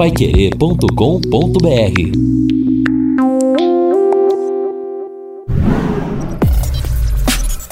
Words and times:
paiquerê.com.br 0.00 0.88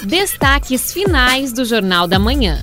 Destaques 0.07 0.93
finais 0.93 1.55
do 1.55 1.65
Jornal 1.65 2.07
da 2.07 2.19
Manhã. 2.19 2.63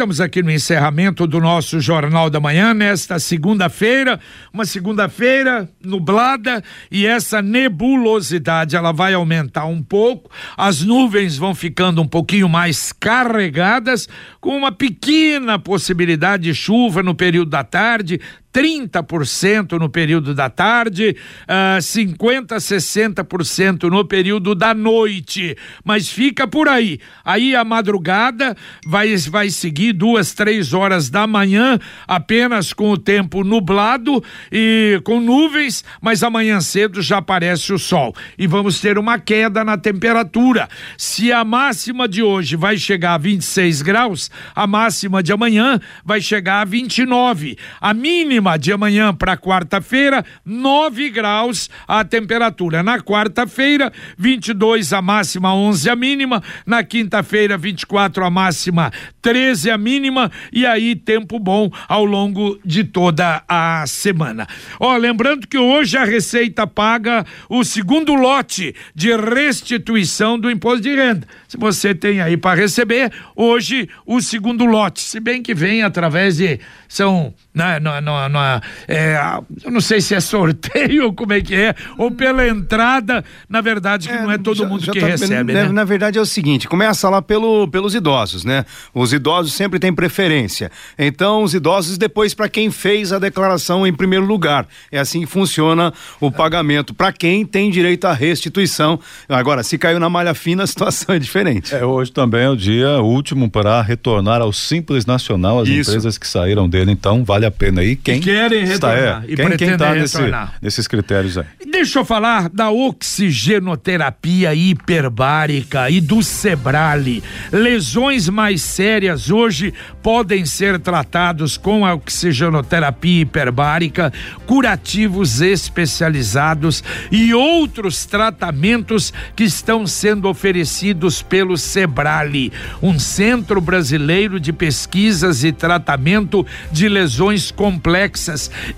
Estamos 0.00 0.18
aqui 0.18 0.42
no 0.42 0.50
encerramento 0.50 1.26
do 1.26 1.38
nosso 1.40 1.78
Jornal 1.78 2.30
da 2.30 2.40
Manhã, 2.40 2.72
nesta 2.72 3.18
segunda-feira, 3.18 4.18
uma 4.50 4.64
segunda-feira 4.64 5.68
nublada 5.84 6.64
e 6.90 7.04
essa 7.04 7.42
nebulosidade 7.42 8.74
ela 8.74 8.92
vai 8.92 9.12
aumentar 9.12 9.66
um 9.66 9.82
pouco, 9.82 10.30
as 10.56 10.80
nuvens 10.80 11.36
vão 11.36 11.54
ficando 11.54 12.00
um 12.00 12.08
pouquinho 12.08 12.48
mais 12.48 12.94
carregadas, 12.94 14.08
com 14.40 14.56
uma 14.56 14.72
pequena 14.72 15.58
possibilidade 15.58 16.44
de 16.44 16.54
chuva 16.54 17.02
no 17.02 17.14
período 17.14 17.50
da 17.50 17.62
tarde, 17.62 18.18
30% 18.52 19.78
no 19.78 19.88
período 19.88 20.34
da 20.34 20.50
tarde, 20.50 21.16
uh, 21.42 21.80
50, 21.80 22.56
60% 22.56 23.84
no 23.84 24.04
período 24.04 24.54
da 24.54 24.74
noite. 24.74 25.56
Mas 25.84 26.08
fica 26.08 26.46
por 26.48 26.68
aí. 26.68 26.98
Aí 27.24 27.54
a 27.54 27.64
madrugada 27.64 28.56
vai, 28.84 29.16
vai 29.16 29.50
seguir 29.50 29.92
duas, 29.92 30.32
três 30.32 30.72
horas 30.72 31.08
da 31.08 31.26
manhã, 31.26 31.78
apenas 32.06 32.72
com 32.72 32.90
o 32.90 32.98
tempo 32.98 33.44
nublado 33.44 34.22
e 34.50 35.00
com 35.04 35.20
nuvens, 35.20 35.84
mas 36.00 36.22
amanhã 36.22 36.60
cedo 36.60 37.00
já 37.00 37.18
aparece 37.18 37.72
o 37.72 37.78
sol. 37.78 38.14
E 38.36 38.46
vamos 38.46 38.80
ter 38.80 38.98
uma 38.98 39.18
queda 39.18 39.64
na 39.64 39.78
temperatura. 39.78 40.68
Se 40.98 41.32
a 41.32 41.44
máxima 41.44 42.08
de 42.08 42.22
hoje 42.22 42.56
vai 42.56 42.76
chegar 42.76 43.14
a 43.14 43.18
26 43.18 43.82
graus, 43.82 44.30
a 44.54 44.66
máxima 44.66 45.22
de 45.22 45.32
amanhã 45.32 45.78
vai 46.04 46.20
chegar 46.20 46.62
a 46.62 46.64
29. 46.64 47.56
A 47.80 47.94
mínima 47.94 48.39
mínima 48.40 48.58
de 48.58 48.72
amanhã 48.72 49.14
para 49.14 49.36
quarta-feira, 49.36 50.24
9 50.44 51.10
graus 51.10 51.68
a 51.86 52.02
temperatura. 52.02 52.82
Na 52.82 52.98
quarta-feira, 52.98 53.92
22 54.16 54.92
a 54.92 55.02
máxima, 55.02 55.54
11 55.54 55.90
a 55.90 55.96
mínima. 55.96 56.42
Na 56.64 56.82
quinta-feira, 56.82 57.58
24 57.58 58.24
a 58.24 58.30
máxima, 58.30 58.90
13 59.20 59.70
a 59.70 59.78
mínima. 59.78 60.30
E 60.52 60.64
aí, 60.64 60.96
tempo 60.96 61.38
bom 61.38 61.70
ao 61.86 62.04
longo 62.04 62.58
de 62.64 62.82
toda 62.82 63.42
a 63.46 63.84
semana. 63.86 64.46
Ó, 64.78 64.96
lembrando 64.96 65.46
que 65.46 65.58
hoje 65.58 65.96
a 65.96 66.04
Receita 66.04 66.66
paga 66.66 67.24
o 67.48 67.62
segundo 67.62 68.14
lote 68.14 68.74
de 68.94 69.14
restituição 69.14 70.38
do 70.38 70.50
imposto 70.50 70.80
de 70.80 70.94
renda. 70.94 71.26
Se 71.46 71.56
você 71.56 71.94
tem 71.94 72.20
aí 72.20 72.36
para 72.36 72.58
receber, 72.58 73.12
hoje 73.36 73.88
o 74.06 74.20
segundo 74.20 74.64
lote, 74.64 75.00
se 75.00 75.20
bem 75.20 75.42
que 75.42 75.54
vem 75.54 75.82
através 75.82 76.36
de 76.36 76.58
são 76.88 77.32
na, 77.54 77.78
na, 77.78 78.00
na, 78.00 78.28
na 78.30 78.60
é, 78.88 79.16
eu 79.64 79.70
não 79.70 79.80
sei 79.80 80.00
se 80.00 80.14
é 80.14 80.20
sorteio 80.20 81.06
ou 81.06 81.12
como 81.14 81.32
é 81.32 81.40
que 81.40 81.54
é, 81.54 81.74
ou 81.96 82.10
pela 82.10 82.46
entrada, 82.46 83.24
na 83.48 83.60
verdade 83.60 84.08
que 84.08 84.14
é, 84.14 84.22
não 84.22 84.30
é 84.30 84.38
todo 84.38 84.56
já, 84.56 84.66
mundo 84.66 84.84
já 84.84 84.92
que 84.92 85.00
tá, 85.00 85.06
recebe, 85.06 85.52
né? 85.52 85.64
né? 85.64 85.72
Na 85.72 85.84
verdade 85.84 86.18
é 86.18 86.20
o 86.20 86.26
seguinte, 86.26 86.68
começa 86.68 87.08
lá 87.08 87.22
pelo, 87.22 87.68
pelos 87.68 87.94
idosos, 87.94 88.44
né? 88.44 88.64
Os 88.94 89.12
idosos 89.12 89.52
sempre 89.52 89.78
têm 89.78 89.92
preferência. 89.92 90.70
Então 90.98 91.42
os 91.42 91.54
idosos 91.54 91.96
depois 91.96 92.34
para 92.34 92.48
quem 92.48 92.70
fez 92.70 93.12
a 93.12 93.18
declaração 93.18 93.86
em 93.86 93.92
primeiro 93.92 94.24
lugar. 94.24 94.66
É 94.90 94.98
assim 94.98 95.20
que 95.20 95.26
funciona 95.26 95.92
o 96.20 96.30
pagamento 96.30 96.92
para 96.94 97.12
quem 97.12 97.44
tem 97.44 97.70
direito 97.70 98.06
à 98.06 98.12
restituição. 98.12 98.98
Agora, 99.28 99.62
se 99.62 99.78
caiu 99.78 100.00
na 100.00 100.10
malha 100.10 100.34
fina, 100.34 100.64
a 100.64 100.66
situação 100.66 101.14
é 101.14 101.18
diferente. 101.18 101.74
É, 101.74 101.84
hoje 101.84 102.10
também 102.10 102.42
é 102.42 102.50
o 102.50 102.56
dia 102.56 103.00
último 103.00 103.50
para 103.50 103.80
retornar 103.80 104.40
ao 104.40 104.52
Simples 104.52 105.06
Nacional 105.06 105.60
as 105.60 105.68
Isso. 105.68 105.90
empresas 105.90 106.18
que 106.18 106.26
saíram 106.26 106.68
dele 106.68 106.80
dele, 106.80 106.92
então 106.92 107.24
vale 107.24 107.46
a 107.46 107.50
pena 107.50 107.80
aí. 107.80 107.96
Quem 107.96 108.19
querem 108.20 108.64
está, 108.64 108.94
é, 108.94 109.22
e 109.26 109.36
quem, 109.36 109.56
quem 109.56 109.76
tá 109.76 109.94
nesse, 109.94 110.18
nesses 110.60 110.86
critérios 110.86 111.38
aí. 111.38 111.44
Deixa 111.70 112.00
eu 112.00 112.04
falar 112.04 112.48
da 112.48 112.70
oxigenoterapia 112.70 114.54
hiperbárica 114.54 115.88
e 115.88 116.00
do 116.00 116.22
Sebrale. 116.22 117.22
Lesões 117.52 118.28
mais 118.28 118.60
sérias 118.62 119.30
hoje 119.30 119.72
podem 120.02 120.44
ser 120.44 120.78
tratados 120.78 121.56
com 121.56 121.86
a 121.86 121.94
oxigenoterapia 121.94 123.22
hiperbárica, 123.22 124.12
curativos 124.46 125.40
especializados 125.40 126.82
e 127.10 127.32
outros 127.32 128.04
tratamentos 128.04 129.12
que 129.34 129.44
estão 129.44 129.86
sendo 129.86 130.28
oferecidos 130.28 131.22
pelo 131.22 131.56
Sebrale, 131.56 132.52
um 132.82 132.98
centro 132.98 133.60
brasileiro 133.60 134.40
de 134.40 134.52
pesquisas 134.52 135.44
e 135.44 135.52
tratamento 135.52 136.46
de 136.72 136.88
lesões 136.88 137.50
complexas, 137.50 138.00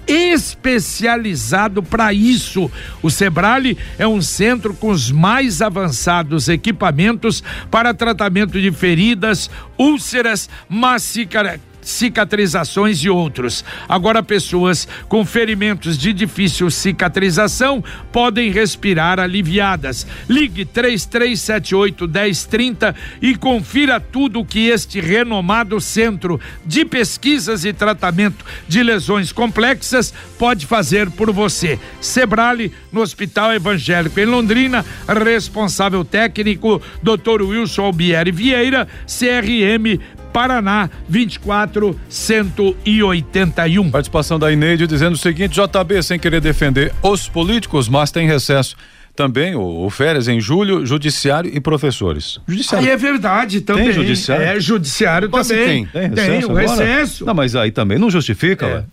especializado 0.07 1.83
para 1.83 2.13
isso. 2.13 2.71
O 3.03 3.11
Sebrale 3.11 3.79
é 3.99 4.07
um 4.07 4.21
centro 4.21 4.75
com 4.75 4.91
os 4.91 5.11
mais 5.11 5.63
avançados 5.63 6.49
equipamentos 6.49 7.43
para 7.71 7.95
tratamento 7.95 8.61
de 8.61 8.71
feridas, 8.71 9.51
úlceras, 9.79 10.49
macicara 10.69 11.61
cicatrizações 11.83 12.99
e 12.99 13.11
outros. 13.11 13.65
Agora, 13.89 14.23
pessoas 14.23 14.89
com 15.09 15.25
ferimentos 15.25 15.99
de 15.99 16.13
difícil 16.13 16.71
cicatrização 16.71 17.85
podem 18.11 18.51
respirar 18.51 19.19
aliviadas. 19.19 20.07
Ligue 20.29 20.65
3378 20.65 22.09
1030 22.09 22.95
e 23.21 23.35
confira 23.35 24.01
tudo 24.01 24.41
o 24.41 24.45
que 24.45 24.69
este 24.69 25.01
renomado 25.01 25.81
centro 25.81 26.41
de 26.65 26.85
pesquisas 26.85 27.65
e 27.65 27.73
tratamento 27.73 28.45
de 28.69 28.83
lesões 28.83 29.33
complexas 29.33 30.15
pode 30.39 30.67
fazer 30.67 31.11
por 31.11 31.33
você. 31.33 31.79
Sebrale, 32.01 32.73
no 32.93 33.01
Hospital 33.01 33.53
Evangélico 33.53 34.19
em 34.21 34.27
Londrina, 34.27 34.85
responsável 35.09 36.05
técnico, 36.05 36.81
Dr. 37.03 37.43
Wilson 37.43 37.83
Albieri 37.83 38.31
Vieira, 38.31 38.87
CRM 39.07 40.01
Paraná 40.33 40.89
24 41.09 41.99
181. 42.09 43.91
Participação 43.91 44.39
da 44.39 44.51
Ineide 44.53 44.87
dizendo 44.87 45.15
o 45.15 45.19
seguinte: 45.19 45.61
JB, 45.61 46.03
sem 46.03 46.19
querer 46.19 46.41
defender 46.41 46.93
os 47.03 47.29
políticos, 47.29 47.89
mas 47.89 48.11
tem 48.11 48.27
recesso 48.27 48.77
também 49.15 49.55
o, 49.55 49.85
o, 49.85 49.91
férias 49.91 50.27
em 50.27 50.41
julho, 50.41 50.87
judiciário 50.87 51.51
e 51.55 51.61
professores. 51.61 52.41
Judiciário. 52.47 52.87
Aí 52.87 52.93
é 52.93 52.97
verdade 52.97 53.61
também. 53.61 53.85
Tem 53.85 53.93
judiciário? 53.93 54.45
É, 54.45 54.61
judiciário 54.61 55.29
Mas 55.31 55.49
também. 55.49 55.87
Tem, 55.87 55.87
tem 55.87 56.11
recesso. 56.11 56.31
Tem 56.31 56.45
o 56.45 56.55
recesso. 56.55 57.27
Não, 57.27 57.35
mas 57.35 57.55
aí 57.55 57.71
também 57.71 57.99
não 57.99 58.11
justifica, 58.11 58.67
é. 58.67 58.85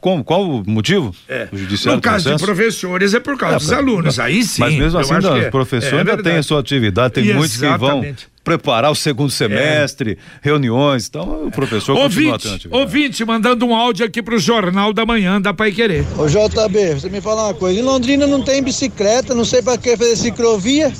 Como, 0.00 0.24
qual 0.24 0.42
o 0.42 0.62
motivo? 0.66 1.14
É. 1.28 1.48
O 1.52 1.56
judiciário 1.56 1.96
no 1.96 2.02
caso 2.02 2.34
de 2.34 2.42
professores 2.42 3.12
é 3.12 3.20
por 3.20 3.36
causa 3.36 3.56
é, 3.56 3.58
dos 3.58 3.72
alunos, 3.72 4.18
aí 4.18 4.42
sim. 4.42 4.60
Mas 4.60 4.74
mesmo 4.74 4.98
assim, 4.98 5.16
os 5.16 5.24
é. 5.24 5.50
professores 5.50 5.94
é 5.94 5.98
ainda 5.98 6.22
têm 6.22 6.36
a 6.36 6.42
sua 6.42 6.60
atividade, 6.60 7.14
tem 7.14 7.34
muitos 7.34 7.56
que 7.56 7.76
vão 7.76 8.02
preparar 8.42 8.92
o 8.92 8.94
segundo 8.94 9.30
semestre, 9.30 10.12
é. 10.12 10.16
reuniões. 10.40 11.08
Então, 11.08 11.46
o 11.46 11.50
professor 11.50 11.96
ouvinte, 11.96 12.30
continua 12.30 12.58
tendo 12.58 12.74
Ouvinte, 12.76 13.24
mandando 13.24 13.66
um 13.66 13.74
áudio 13.74 14.06
aqui 14.06 14.22
pro 14.22 14.38
Jornal 14.38 14.92
da 14.92 15.04
Manhã 15.04 15.40
da 15.40 15.52
Pai 15.52 15.72
Querer. 15.72 16.04
Ô 16.16 16.26
JB, 16.28 16.94
você 16.94 17.10
me 17.10 17.20
fala 17.20 17.48
uma 17.48 17.54
coisa. 17.54 17.78
Em 17.80 17.82
Londrina 17.82 18.24
não 18.26 18.42
tem 18.42 18.62
bicicleta, 18.62 19.34
não 19.34 19.44
sei 19.44 19.62
para 19.62 19.76
que 19.76 19.96
fazer 19.96 20.14
ciclovia. 20.14 20.92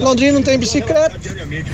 Em 0.00 0.02
Londrina 0.02 0.32
não 0.32 0.42
tem 0.42 0.58
bicicleta. 0.58 1.20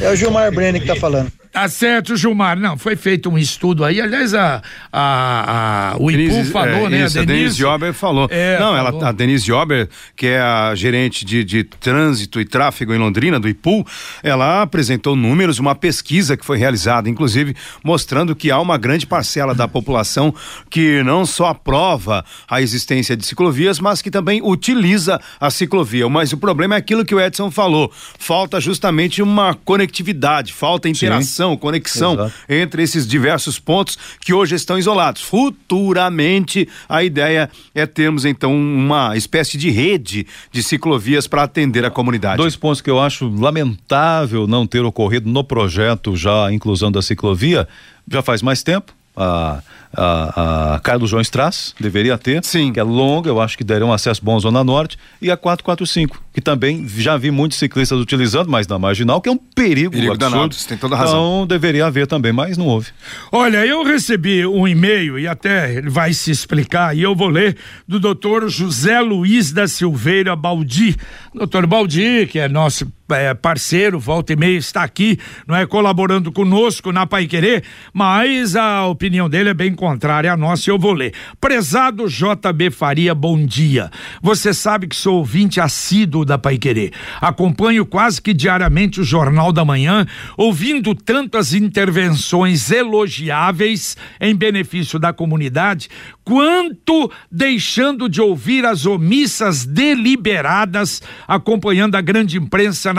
É 0.02 0.10
o 0.10 0.16
Gilmar 0.16 0.52
Brenner 0.52 0.80
que 0.80 0.88
tá 0.88 0.96
falando. 0.96 1.39
Tá 1.52 1.68
certo, 1.68 2.16
Gilmar. 2.16 2.56
Não, 2.56 2.78
foi 2.78 2.94
feito 2.94 3.28
um 3.28 3.36
estudo 3.36 3.84
aí. 3.84 4.00
Aliás, 4.00 4.34
a, 4.34 4.62
a, 4.92 5.92
a 5.92 5.96
o 5.98 6.08
Denise, 6.08 6.40
IPU 6.42 6.50
falou, 6.52 6.86
é, 6.86 6.90
né? 6.90 7.04
Isso, 7.04 7.18
a 7.18 7.22
Denise, 7.22 7.26
Denise 7.26 7.58
Jober 7.58 7.92
falou. 7.92 8.28
É, 8.30 8.56
Não, 8.60 8.72
falou. 8.76 9.00
ela, 9.00 9.08
a 9.08 9.12
Denise 9.12 9.44
Jober, 9.44 9.88
que 10.14 10.28
é 10.28 10.40
a 10.40 10.72
gerente 10.76 11.24
de, 11.24 11.42
de 11.42 11.64
trânsito 11.64 12.40
e 12.40 12.44
tráfego 12.44 12.94
em 12.94 12.98
Londrina, 12.98 13.40
do 13.40 13.48
IPU, 13.48 13.84
ela 14.22 14.62
apresentou 14.62 15.16
números, 15.16 15.58
uma 15.58 15.74
pesquisa 15.74 16.36
que 16.36 16.46
foi 16.46 16.56
realizada, 16.56 17.08
inclusive, 17.08 17.56
mostrando 17.82 18.36
que 18.36 18.48
há 18.48 18.60
uma 18.60 18.78
grande 18.78 19.04
parcela 19.04 19.52
da 19.52 19.66
população 19.66 20.32
que 20.70 21.02
não 21.02 21.26
só 21.26 21.46
aprova 21.46 22.24
a 22.48 22.62
existência 22.62 23.16
de 23.16 23.26
ciclovias, 23.26 23.80
mas 23.80 24.00
que 24.00 24.10
também 24.10 24.40
utiliza 24.40 25.20
a 25.40 25.50
ciclovia. 25.50 26.08
Mas 26.08 26.32
o 26.32 26.36
problema 26.36 26.76
é 26.76 26.78
aquilo 26.78 27.04
que 27.04 27.14
o 27.14 27.20
Edson 27.20 27.50
falou. 27.50 27.90
Falta 28.20 28.60
justamente 28.60 29.20
uma 29.20 29.52
conectividade, 29.52 30.52
falta 30.52 30.88
interação. 30.88 31.28
Sim 31.38 31.39
conexão 31.56 32.14
Exato. 32.14 32.32
entre 32.48 32.82
esses 32.82 33.06
diversos 33.06 33.58
pontos 33.58 33.98
que 34.20 34.32
hoje 34.32 34.54
estão 34.54 34.78
isolados. 34.78 35.22
Futuramente, 35.22 36.68
a 36.88 37.02
ideia 37.02 37.50
é 37.74 37.86
termos 37.86 38.24
então 38.24 38.54
uma 38.54 39.16
espécie 39.16 39.56
de 39.56 39.70
rede 39.70 40.26
de 40.52 40.62
ciclovias 40.62 41.26
para 41.26 41.42
atender 41.42 41.84
a 41.84 41.90
comunidade. 41.90 42.36
Dois 42.36 42.56
pontos 42.56 42.80
que 42.80 42.90
eu 42.90 43.00
acho 43.00 43.28
lamentável 43.28 44.46
não 44.46 44.66
ter 44.66 44.84
ocorrido 44.84 45.28
no 45.28 45.44
projeto 45.44 46.16
já 46.16 46.46
a 46.46 46.52
inclusão 46.52 46.90
da 46.90 47.02
ciclovia, 47.02 47.66
já 48.10 48.22
faz 48.22 48.42
mais 48.42 48.62
tempo 48.62 48.99
a 49.16 49.62
a, 49.96 50.74
a 50.74 50.80
Carlos 50.80 51.10
João 51.10 51.20
Strass, 51.20 51.74
deveria 51.78 52.16
ter, 52.16 52.44
Sim. 52.44 52.72
que 52.72 52.78
é 52.78 52.82
longa, 52.82 53.28
eu 53.28 53.40
acho 53.40 53.58
que 53.58 53.64
daria 53.64 53.84
um 53.84 53.92
acesso 53.92 54.24
bom 54.24 54.36
à 54.36 54.40
Zona 54.40 54.62
Norte, 54.62 54.96
e 55.20 55.30
a 55.30 55.36
445, 55.36 56.22
que 56.32 56.40
também 56.40 56.86
já 56.86 57.16
vi 57.16 57.30
muitos 57.30 57.58
ciclistas 57.58 57.98
utilizando, 57.98 58.48
mas 58.48 58.66
na 58.66 58.78
marginal, 58.78 59.20
que 59.20 59.28
é 59.28 59.32
um 59.32 59.36
perigo, 59.36 59.90
perigo 59.90 60.12
absurdo. 60.12 60.32
danado, 60.32 60.54
você 60.54 60.68
tem 60.68 60.78
toda 60.78 60.94
a 60.94 60.98
razão. 60.98 61.42
Então 61.42 61.46
deveria 61.46 61.86
haver 61.86 62.06
também, 62.06 62.32
mas 62.32 62.56
não 62.56 62.66
houve. 62.66 62.88
Olha, 63.32 63.66
eu 63.66 63.82
recebi 63.84 64.46
um 64.46 64.66
e-mail 64.66 65.18
e 65.18 65.26
até 65.26 65.74
ele 65.74 65.90
vai 65.90 66.12
se 66.12 66.30
explicar 66.30 66.96
e 66.96 67.02
eu 67.02 67.14
vou 67.14 67.28
ler 67.28 67.56
do 67.86 67.98
doutor 67.98 68.48
José 68.48 69.00
Luiz 69.00 69.52
da 69.52 69.66
Silveira 69.66 70.36
Baldi. 70.36 70.96
Doutor 71.34 71.66
Baldi, 71.66 72.28
que 72.30 72.38
é 72.38 72.48
nosso 72.48 72.90
é, 73.12 73.34
parceiro, 73.34 73.98
volta 73.98 74.32
e 74.32 74.36
meia 74.36 74.56
está 74.56 74.82
aqui, 74.82 75.18
não 75.46 75.56
é 75.56 75.66
colaborando 75.66 76.32
conosco 76.32 76.92
na 76.92 77.06
Pai 77.06 77.26
Querer, 77.26 77.64
mas 77.92 78.56
a 78.56 78.86
opinião 78.86 79.28
dele 79.28 79.50
é 79.50 79.54
bem 79.54 79.74
contrária 79.74 80.32
à 80.32 80.36
nossa 80.36 80.68
e 80.68 80.72
eu 80.72 80.78
vou 80.78 80.92
ler. 80.92 81.12
Prezado 81.40 82.06
JB 82.08 82.70
Faria, 82.70 83.14
bom 83.14 83.44
dia. 83.44 83.90
Você 84.22 84.52
sabe 84.52 84.86
que 84.86 84.96
sou 84.96 85.16
ouvinte 85.16 85.60
assíduo 85.60 86.24
da 86.24 86.38
Pai 86.38 86.58
Querer. 86.58 86.92
Acompanho 87.20 87.84
quase 87.86 88.20
que 88.20 88.32
diariamente 88.32 89.00
o 89.00 89.04
Jornal 89.04 89.52
da 89.52 89.64
Manhã, 89.64 90.06
ouvindo 90.36 90.94
tantas 90.94 91.52
intervenções 91.52 92.70
elogiáveis 92.70 93.96
em 94.20 94.34
benefício 94.34 94.98
da 94.98 95.12
comunidade, 95.12 95.88
quanto 96.24 97.10
deixando 97.30 98.08
de 98.08 98.20
ouvir 98.20 98.64
as 98.64 98.86
omissas 98.86 99.64
deliberadas 99.64 101.02
acompanhando 101.26 101.96
a 101.96 102.00
grande 102.00 102.38
imprensa 102.38 102.92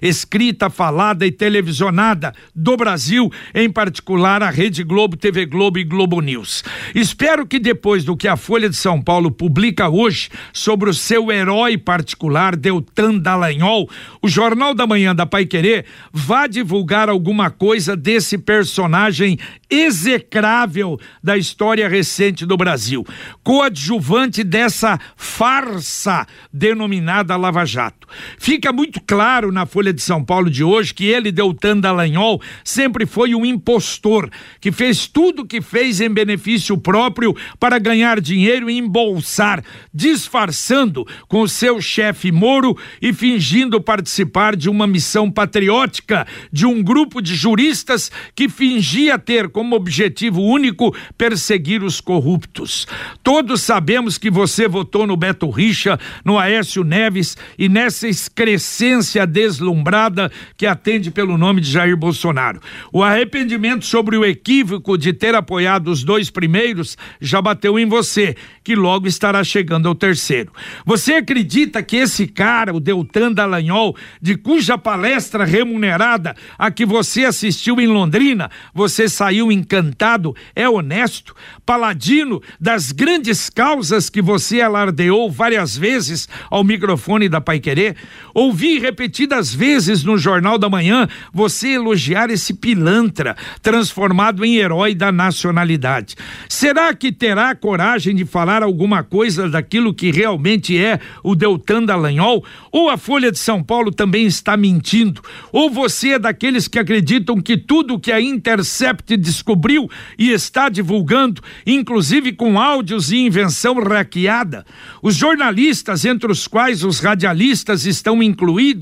escrita, 0.00 0.68
falada 0.68 1.26
e 1.26 1.32
televisionada 1.32 2.32
do 2.54 2.76
Brasil, 2.76 3.30
em 3.54 3.70
particular 3.70 4.42
a 4.42 4.50
Rede 4.50 4.82
Globo, 4.82 5.16
TV 5.16 5.46
Globo 5.46 5.78
e 5.78 5.84
Globo 5.84 6.20
News. 6.20 6.62
Espero 6.94 7.46
que 7.46 7.58
depois 7.58 8.04
do 8.04 8.16
que 8.16 8.28
a 8.28 8.36
Folha 8.36 8.68
de 8.68 8.76
São 8.76 9.00
Paulo 9.00 9.30
publica 9.30 9.88
hoje 9.88 10.28
sobre 10.52 10.90
o 10.90 10.94
seu 10.94 11.30
herói 11.30 11.78
particular, 11.78 12.56
Deltan 12.56 13.18
Dallagnol, 13.18 13.88
o 14.20 14.28
Jornal 14.28 14.74
da 14.74 14.86
Manhã 14.86 15.14
da 15.14 15.26
Pai 15.26 15.46
Querer 15.46 15.84
vá 16.12 16.46
divulgar 16.46 17.08
alguma 17.08 17.50
coisa 17.50 17.96
desse 17.96 18.38
personagem 18.38 19.38
execrável 19.70 20.98
da 21.22 21.36
história 21.36 21.88
recente 21.88 22.46
do 22.46 22.56
Brasil, 22.56 23.04
coadjuvante 23.42 24.44
dessa 24.44 24.98
farsa 25.16 26.26
denominada 26.52 27.36
Lava 27.36 27.64
Jato. 27.64 28.06
Fica 28.38 28.72
muito 28.72 29.00
claro 29.00 29.13
na 29.14 29.64
Folha 29.64 29.92
de 29.92 30.02
São 30.02 30.24
Paulo 30.24 30.50
de 30.50 30.64
hoje 30.64 30.92
que 30.92 31.04
ele, 31.04 31.30
Deltan 31.30 31.78
Dallagnol, 31.78 32.42
sempre 32.64 33.06
foi 33.06 33.32
um 33.32 33.46
impostor, 33.46 34.28
que 34.60 34.72
fez 34.72 35.06
tudo 35.06 35.42
o 35.42 35.46
que 35.46 35.60
fez 35.60 36.00
em 36.00 36.10
benefício 36.10 36.76
próprio 36.76 37.32
para 37.60 37.78
ganhar 37.78 38.20
dinheiro 38.20 38.68
e 38.68 38.76
embolsar, 38.76 39.62
disfarçando 39.92 41.06
com 41.28 41.46
seu 41.46 41.80
chefe 41.80 42.32
Moro 42.32 42.76
e 43.00 43.12
fingindo 43.12 43.80
participar 43.80 44.56
de 44.56 44.68
uma 44.68 44.84
missão 44.84 45.30
patriótica 45.30 46.26
de 46.50 46.66
um 46.66 46.82
grupo 46.82 47.22
de 47.22 47.36
juristas 47.36 48.10
que 48.34 48.48
fingia 48.48 49.16
ter 49.16 49.48
como 49.48 49.76
objetivo 49.76 50.42
único 50.42 50.92
perseguir 51.16 51.84
os 51.84 52.00
corruptos. 52.00 52.88
Todos 53.22 53.62
sabemos 53.62 54.18
que 54.18 54.28
você 54.28 54.66
votou 54.66 55.06
no 55.06 55.16
Beto 55.16 55.48
Richa, 55.48 56.00
no 56.24 56.36
Aécio 56.36 56.82
Neves 56.82 57.36
e 57.56 57.68
nessa 57.68 58.08
excrescência 58.08 59.03
deslumbrada 59.26 60.30
que 60.56 60.66
atende 60.66 61.10
pelo 61.10 61.36
nome 61.36 61.60
de 61.60 61.70
Jair 61.70 61.96
Bolsonaro. 61.96 62.60
O 62.92 63.02
arrependimento 63.02 63.84
sobre 63.84 64.16
o 64.16 64.24
equívoco 64.24 64.96
de 64.96 65.12
ter 65.12 65.34
apoiado 65.34 65.88
os 65.88 66.02
dois 66.02 66.30
primeiros 66.30 66.96
já 67.20 67.40
bateu 67.40 67.78
em 67.78 67.86
você, 67.86 68.36
que 68.62 68.74
logo 68.74 69.06
estará 69.06 69.42
chegando 69.44 69.88
ao 69.88 69.94
terceiro. 69.94 70.52
Você 70.86 71.14
acredita 71.14 71.82
que 71.82 71.96
esse 71.96 72.26
cara, 72.26 72.74
o 72.74 72.80
Deltan 72.80 73.32
Dallagnol, 73.32 73.96
de 74.20 74.36
cuja 74.36 74.78
palestra 74.78 75.44
remunerada 75.44 76.34
a 76.58 76.70
que 76.70 76.86
você 76.86 77.24
assistiu 77.24 77.80
em 77.80 77.86
Londrina, 77.86 78.50
você 78.72 79.08
saiu 79.08 79.52
encantado, 79.52 80.34
é 80.54 80.68
honesto, 80.68 81.34
paladino 81.66 82.42
das 82.60 82.92
grandes 82.92 83.50
causas 83.50 84.08
que 84.08 84.22
você 84.22 84.60
alardeou 84.60 85.30
várias 85.30 85.76
vezes 85.76 86.28
ao 86.50 86.64
microfone 86.64 87.28
da 87.28 87.40
Pai 87.40 87.60
Querer? 87.60 87.96
Ouvi 88.32 88.78
repetidas 88.84 89.54
vezes 89.54 90.04
no 90.04 90.18
Jornal 90.18 90.58
da 90.58 90.68
Manhã 90.68 91.08
você 91.32 91.68
elogiar 91.68 92.28
esse 92.28 92.52
pilantra 92.52 93.34
transformado 93.62 94.44
em 94.44 94.56
herói 94.56 94.94
da 94.94 95.10
nacionalidade. 95.10 96.14
Será 96.50 96.92
que 96.92 97.10
terá 97.10 97.54
coragem 97.54 98.14
de 98.14 98.26
falar 98.26 98.62
alguma 98.62 99.02
coisa 99.02 99.48
daquilo 99.48 99.94
que 99.94 100.10
realmente 100.10 100.76
é 100.76 101.00
o 101.22 101.34
Deltan 101.34 101.84
Dallagnol? 101.84 102.44
Ou 102.70 102.90
a 102.90 102.98
Folha 102.98 103.32
de 103.32 103.38
São 103.38 103.62
Paulo 103.62 103.90
também 103.90 104.26
está 104.26 104.54
mentindo? 104.54 105.22
Ou 105.50 105.70
você 105.70 106.10
é 106.10 106.18
daqueles 106.18 106.68
que 106.68 106.78
acreditam 106.78 107.40
que 107.40 107.56
tudo 107.56 107.98
que 107.98 108.12
a 108.12 108.20
Intercept 108.20 109.16
descobriu 109.16 109.88
e 110.18 110.30
está 110.30 110.68
divulgando, 110.68 111.40
inclusive 111.66 112.32
com 112.32 112.60
áudios 112.60 113.10
e 113.10 113.16
invenção 113.16 113.76
hackeada? 113.82 114.66
Os 115.02 115.16
jornalistas, 115.16 116.04
entre 116.04 116.30
os 116.30 116.46
quais 116.46 116.84
os 116.84 117.00
radialistas 117.00 117.86
estão 117.86 118.22
incluídos, 118.22 118.73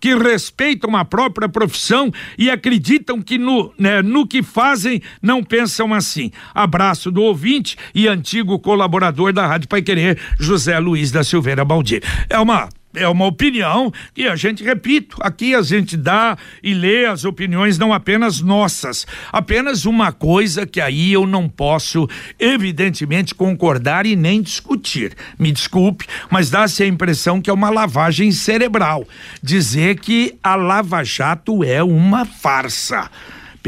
que 0.00 0.14
respeitam 0.14 0.96
a 0.96 1.04
própria 1.04 1.48
profissão 1.48 2.12
e 2.36 2.50
acreditam 2.50 3.20
que 3.20 3.38
no, 3.38 3.72
né, 3.78 4.02
no 4.02 4.26
que 4.26 4.42
fazem 4.42 5.00
não 5.22 5.42
pensam 5.42 5.94
assim. 5.94 6.30
Abraço 6.54 7.10
do 7.10 7.22
ouvinte 7.22 7.76
e 7.94 8.08
antigo 8.08 8.58
colaborador 8.58 9.32
da 9.32 9.46
Rádio 9.46 9.68
Pai 9.68 9.82
Querer, 9.82 10.18
José 10.38 10.78
Luiz 10.78 11.10
da 11.10 11.24
Silveira 11.24 11.64
Baldi. 11.64 12.00
É 12.28 12.38
uma 12.38 12.68
é 12.94 13.06
uma 13.06 13.26
opinião 13.26 13.92
que 14.14 14.26
a 14.26 14.34
gente, 14.34 14.62
repito, 14.62 15.16
aqui 15.20 15.54
a 15.54 15.62
gente 15.62 15.96
dá 15.96 16.36
e 16.62 16.72
lê 16.72 17.06
as 17.06 17.24
opiniões 17.24 17.78
não 17.78 17.92
apenas 17.92 18.40
nossas. 18.40 19.06
Apenas 19.32 19.84
uma 19.84 20.10
coisa 20.10 20.66
que 20.66 20.80
aí 20.80 21.12
eu 21.12 21.26
não 21.26 21.48
posso, 21.48 22.08
evidentemente, 22.38 23.34
concordar 23.34 24.06
e 24.06 24.16
nem 24.16 24.40
discutir. 24.40 25.14
Me 25.38 25.52
desculpe, 25.52 26.06
mas 26.30 26.50
dá-se 26.50 26.82
a 26.82 26.86
impressão 26.86 27.40
que 27.40 27.50
é 27.50 27.52
uma 27.52 27.70
lavagem 27.70 28.32
cerebral. 28.32 29.06
Dizer 29.42 29.98
que 30.00 30.36
a 30.42 30.56
Lava 30.56 31.04
Jato 31.04 31.62
é 31.62 31.82
uma 31.82 32.24
farsa. 32.24 33.10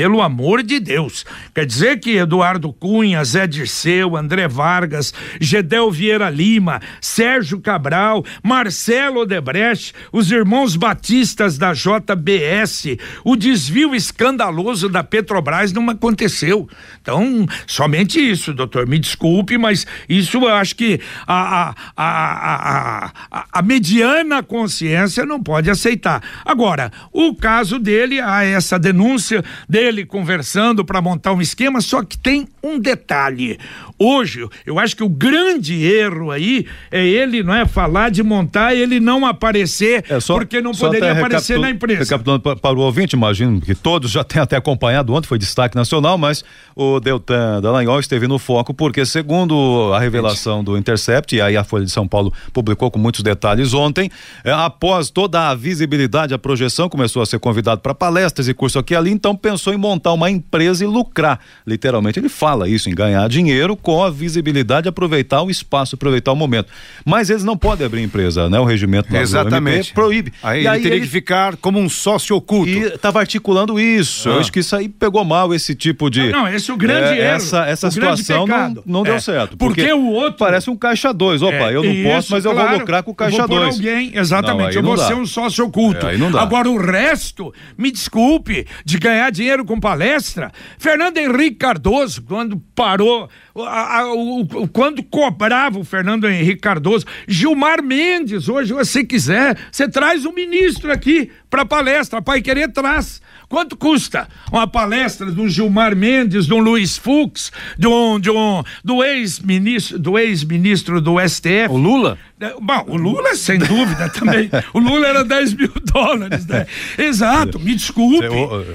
Pelo 0.00 0.22
amor 0.22 0.62
de 0.62 0.80
Deus. 0.80 1.26
Quer 1.54 1.66
dizer 1.66 2.00
que 2.00 2.16
Eduardo 2.16 2.72
Cunha, 2.72 3.22
Zé 3.22 3.46
Dirceu, 3.46 4.16
André 4.16 4.48
Vargas, 4.48 5.12
Gedel 5.38 5.90
Vieira 5.90 6.30
Lima, 6.30 6.80
Sérgio 7.02 7.60
Cabral, 7.60 8.24
Marcelo 8.42 9.20
Odebrecht, 9.20 9.92
os 10.10 10.32
irmãos 10.32 10.74
batistas 10.74 11.58
da 11.58 11.74
JBS, 11.74 12.96
o 13.22 13.36
desvio 13.36 13.94
escandaloso 13.94 14.88
da 14.88 15.04
Petrobras 15.04 15.70
não 15.70 15.90
aconteceu. 15.90 16.66
Então, 17.02 17.44
somente 17.66 18.18
isso, 18.18 18.54
doutor. 18.54 18.86
Me 18.88 18.98
desculpe, 18.98 19.58
mas 19.58 19.86
isso 20.08 20.38
eu 20.38 20.48
acho 20.48 20.76
que 20.76 20.98
a, 21.26 21.68
a, 21.68 21.74
a, 21.94 23.12
a, 23.30 23.46
a 23.52 23.60
mediana 23.60 24.42
consciência 24.42 25.26
não 25.26 25.42
pode 25.42 25.68
aceitar. 25.68 26.22
Agora, 26.42 26.90
o 27.12 27.34
caso 27.34 27.78
dele, 27.78 28.18
há 28.18 28.42
essa 28.44 28.78
denúncia 28.78 29.44
dele 29.68 29.89
ele 29.90 30.06
conversando 30.06 30.84
para 30.84 31.00
montar 31.02 31.32
um 31.32 31.40
esquema, 31.40 31.80
só 31.80 32.02
que 32.02 32.16
tem 32.16 32.48
um 32.62 32.78
detalhe. 32.78 33.58
Hoje, 33.98 34.48
eu 34.64 34.78
acho 34.78 34.96
que 34.96 35.04
o 35.04 35.08
grande 35.08 35.84
erro 35.84 36.30
aí 36.30 36.66
é 36.90 37.06
ele, 37.06 37.42
não 37.42 37.54
é, 37.54 37.66
falar 37.66 38.10
de 38.10 38.22
montar 38.22 38.74
e 38.74 38.80
ele 38.80 38.98
não 38.98 39.26
aparecer, 39.26 40.04
é 40.08 40.18
só, 40.18 40.34
porque 40.34 40.60
não 40.60 40.72
poderia 40.72 41.12
aparecer 41.12 41.58
na 41.58 41.70
imprensa. 41.70 42.04
Recapitulando 42.04 42.42
para, 42.42 42.56
para 42.56 42.78
o 42.78 42.80
ouvinte, 42.80 43.14
imagino 43.14 43.60
que 43.60 43.74
todos 43.74 44.10
já 44.10 44.24
tenham 44.24 44.44
até 44.44 44.56
acompanhado 44.56 45.12
ontem, 45.12 45.26
foi 45.26 45.38
destaque 45.38 45.76
nacional, 45.76 46.16
mas 46.16 46.44
o 46.74 46.98
Deltan 47.00 47.60
Dallagnol 47.60 48.00
esteve 48.00 48.26
no 48.26 48.38
foco 48.38 48.72
porque, 48.72 49.04
segundo 49.04 49.92
a 49.94 50.00
revelação 50.00 50.64
do 50.64 50.76
Intercept, 50.76 51.36
e 51.36 51.40
aí 51.40 51.56
a 51.56 51.64
Folha 51.64 51.84
de 51.84 51.90
São 51.90 52.08
Paulo 52.08 52.32
publicou 52.52 52.90
com 52.90 52.98
muitos 52.98 53.22
detalhes 53.22 53.74
ontem, 53.74 54.10
é, 54.44 54.50
após 54.50 55.10
toda 55.10 55.50
a 55.50 55.54
visibilidade, 55.54 56.32
a 56.32 56.38
projeção, 56.38 56.88
começou 56.88 57.22
a 57.22 57.26
ser 57.26 57.38
convidado 57.38 57.80
para 57.80 57.94
palestras 57.94 58.48
e 58.48 58.54
curso 58.54 58.78
aqui 58.78 58.94
e 58.94 58.96
ali, 58.96 59.10
então 59.10 59.36
pensou 59.36 59.69
em 59.72 59.76
montar 59.76 60.12
uma 60.12 60.30
empresa 60.30 60.84
e 60.84 60.86
lucrar. 60.86 61.40
Literalmente, 61.66 62.18
ele 62.18 62.28
fala 62.28 62.68
isso, 62.68 62.88
em 62.88 62.94
ganhar 62.94 63.28
dinheiro 63.28 63.76
com 63.76 64.02
a 64.02 64.10
visibilidade, 64.10 64.88
aproveitar 64.88 65.42
o 65.42 65.50
espaço, 65.50 65.94
aproveitar 65.94 66.32
o 66.32 66.36
momento. 66.36 66.68
Mas 67.04 67.30
eles 67.30 67.44
não 67.44 67.56
podem 67.56 67.86
abrir 67.86 68.02
empresa, 68.02 68.48
né? 68.48 68.58
O 68.58 68.64
regimento 68.64 69.14
Exatamente. 69.14 69.92
proíbe. 69.92 70.32
Aí, 70.42 70.62
e 70.62 70.66
ele 70.66 70.80
teria 70.80 70.96
ele... 70.96 71.06
que 71.06 71.10
ficar 71.10 71.56
como 71.56 71.78
um 71.78 71.88
sócio 71.88 72.36
oculto. 72.36 72.70
E 72.70 72.82
estava 72.84 73.20
articulando 73.20 73.78
isso. 73.78 74.28
Ah. 74.28 74.32
Eu 74.32 74.40
acho 74.40 74.52
que 74.52 74.60
isso 74.60 74.74
aí 74.74 74.88
pegou 74.88 75.24
mal 75.24 75.54
esse 75.54 75.74
tipo 75.74 76.10
de. 76.10 76.30
Não, 76.30 76.40
não 76.40 76.48
esse 76.48 76.70
é 76.70 76.74
o 76.74 76.76
grande 76.76 77.18
é, 77.18 77.26
erro. 77.26 77.36
Essa, 77.36 77.66
essa 77.66 77.90
situação 77.90 78.46
não, 78.46 78.82
não 78.86 79.02
deu 79.02 79.14
é. 79.14 79.20
certo. 79.20 79.56
Porque, 79.56 79.82
porque, 79.82 79.92
o 79.92 80.10
outro. 80.12 80.38
Parece 80.38 80.70
um 80.70 80.76
caixa 80.76 81.12
2. 81.12 81.42
Opa, 81.42 81.54
é, 81.54 81.76
eu 81.76 81.82
não 81.82 81.92
isso, 81.92 82.08
posso, 82.08 82.32
mas 82.32 82.44
eu 82.44 82.54
vou 82.54 82.70
lucrar 82.70 83.02
com 83.02 83.10
o 83.10 83.14
caixa 83.14 83.46
2. 83.46 83.76
alguém, 83.76 84.12
exatamente. 84.14 84.74
Não, 84.74 84.80
eu 84.80 84.82
vou 84.82 84.96
dá. 84.96 85.06
ser 85.06 85.14
um 85.14 85.26
sócio 85.26 85.64
oculto. 85.64 86.06
É, 86.06 86.16
Agora 86.38 86.68
o 86.68 86.78
resto, 86.78 87.52
me 87.76 87.90
desculpe, 87.90 88.66
de 88.84 88.98
ganhar 88.98 89.30
dinheiro 89.30 89.59
dinheiro 89.60 89.64
com 89.64 89.78
palestra. 89.78 90.52
Fernando 90.78 91.18
Henrique 91.18 91.56
Cardoso, 91.56 92.22
quando 92.22 92.58
parou, 92.74 93.28
a, 93.64 93.98
a, 93.98 94.12
o, 94.12 94.68
quando 94.68 95.02
cobrava 95.02 95.78
o 95.78 95.84
Fernando 95.84 96.28
Henrique 96.28 96.60
Cardoso, 96.60 97.06
Gilmar 97.26 97.82
Mendes, 97.82 98.48
hoje 98.48 98.72
você 98.72 99.04
quiser, 99.04 99.56
você 99.70 99.88
traz 99.88 100.24
um 100.24 100.32
ministro 100.32 100.92
aqui 100.92 101.30
para 101.48 101.64
palestra, 101.64 102.22
Pai 102.22 102.40
Querer 102.40 102.72
traz. 102.72 103.20
Quanto 103.48 103.76
custa 103.76 104.28
uma 104.52 104.68
palestra 104.68 105.26
do 105.32 105.48
Gilmar 105.48 105.96
Mendes, 105.96 106.46
do 106.46 106.58
Luiz 106.58 106.96
Fux, 106.96 107.50
de 107.76 107.88
um, 107.88 108.20
de 108.20 108.30
um, 108.30 108.62
do 108.84 109.02
ex-ministro, 109.02 109.98
do 109.98 110.16
ex-ministro 110.16 111.00
do 111.00 111.16
STF? 111.18 111.68
O 111.70 111.76
Lula? 111.76 112.16
É, 112.40 112.54
bom, 112.58 112.84
o 112.86 112.96
Lula, 112.96 113.34
sem 113.34 113.58
dúvida, 113.58 114.08
também. 114.14 114.48
O 114.72 114.78
Lula 114.78 115.06
era 115.06 115.24
10 115.24 115.54
mil 115.54 115.72
dólares, 115.92 116.46
né? 116.46 116.64
Exato, 116.96 117.58
me 117.58 117.74
desculpe. 117.74 118.24